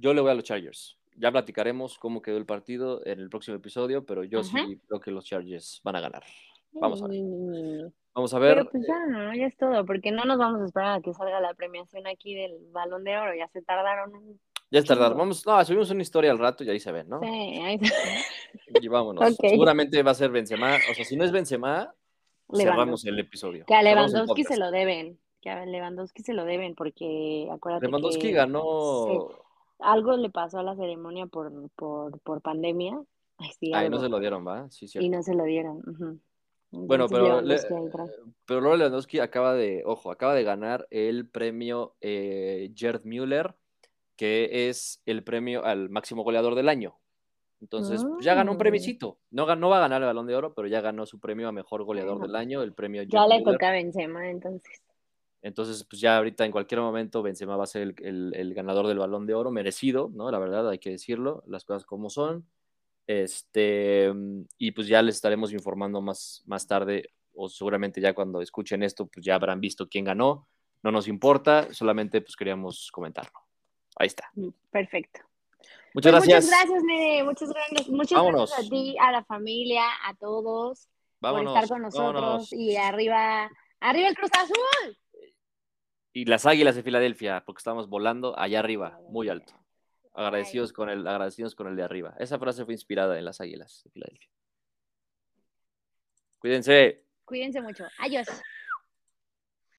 [0.00, 0.96] yo le voy a los Chargers.
[1.16, 4.48] Ya platicaremos cómo quedó el partido en el próximo episodio, pero yo Ajá.
[4.66, 6.22] sí creo que los Chargers van a ganar.
[6.72, 7.20] Vamos a ver.
[7.20, 8.56] Mm, Vamos a ver.
[8.56, 9.34] Pero pues ya, ¿no?
[9.34, 12.34] Ya es todo, porque no nos vamos a esperar a que salga la premiación aquí
[12.34, 14.40] del Balón de Oro, ya se tardaron un
[14.70, 15.14] Ya es tardar.
[15.16, 17.20] Vamos, no, subimos una historia al rato y ahí se ven, ¿no?
[17.20, 17.80] Sí, ahí
[18.80, 19.32] Y vámonos.
[19.32, 19.48] Ok.
[19.48, 20.76] Seguramente va a ser Benzema.
[20.90, 21.92] O sea, si no es Benzema,
[22.54, 23.64] cerramos el episodio.
[23.66, 28.28] Que a Lewandowski se lo deben, que a Lewandowski se lo deben, porque acuérdate Lewandowski
[28.28, 29.28] que ganó.
[29.80, 33.00] algo le pasó a la ceremonia por, por, por pandemia.
[33.38, 34.70] Ay, sí, Ay, no se lo dieron, ¿va?
[34.70, 35.04] Sí, cierto.
[35.04, 35.78] y no se lo dieron.
[35.78, 36.20] ujú.
[36.72, 42.70] Bueno, Entonces, pero, le- pero Lewandowski acaba de, ojo, acaba de ganar el premio eh,
[42.76, 43.54] Gerd Müller,
[44.20, 46.98] que es el premio al máximo goleador del año.
[47.62, 48.58] Entonces, pues, ya ganó un Mm.
[48.58, 49.18] premicito.
[49.30, 51.84] No, va a ganar el balón de oro, pero ya ganó su premio a mejor
[51.84, 54.82] goleador del año, el premio Ya le toca a Benzema, entonces.
[55.40, 58.86] Entonces, pues ya ahorita en cualquier momento Benzema va a ser el, el- el ganador
[58.88, 60.30] del balón de oro, merecido, ¿no?
[60.30, 62.46] La verdad, hay que decirlo, las cosas como son.
[63.06, 64.12] Este,
[64.58, 69.06] y pues ya les estaremos informando más, más tarde, o seguramente ya cuando escuchen esto,
[69.06, 70.46] pues ya habrán visto quién ganó.
[70.82, 73.32] No nos importa, solamente pues queríamos comentarlo.
[73.96, 74.30] Ahí está.
[74.34, 75.20] Mm, Perfecto.
[75.92, 76.44] Muchas Pues gracias.
[76.44, 77.24] Muchas gracias, Nene.
[77.24, 77.88] Muchas gracias.
[77.88, 78.50] Muchas Vámonos.
[78.50, 80.88] gracias a ti, a la familia, a todos
[81.20, 82.14] Vámonos, por estar con nosotros.
[82.22, 82.52] vámonos.
[82.52, 84.96] Y arriba, arriba el Cruz Azul.
[86.12, 89.52] Y las águilas de Filadelfia, porque estamos volando allá arriba, muy alto.
[90.14, 92.14] Agradecidos con el, agradecidos con el de arriba.
[92.18, 94.28] Esa frase fue inspirada en las águilas de Filadelfia.
[96.38, 97.04] Cuídense.
[97.24, 97.84] Cuídense mucho.
[97.98, 98.26] Adiós.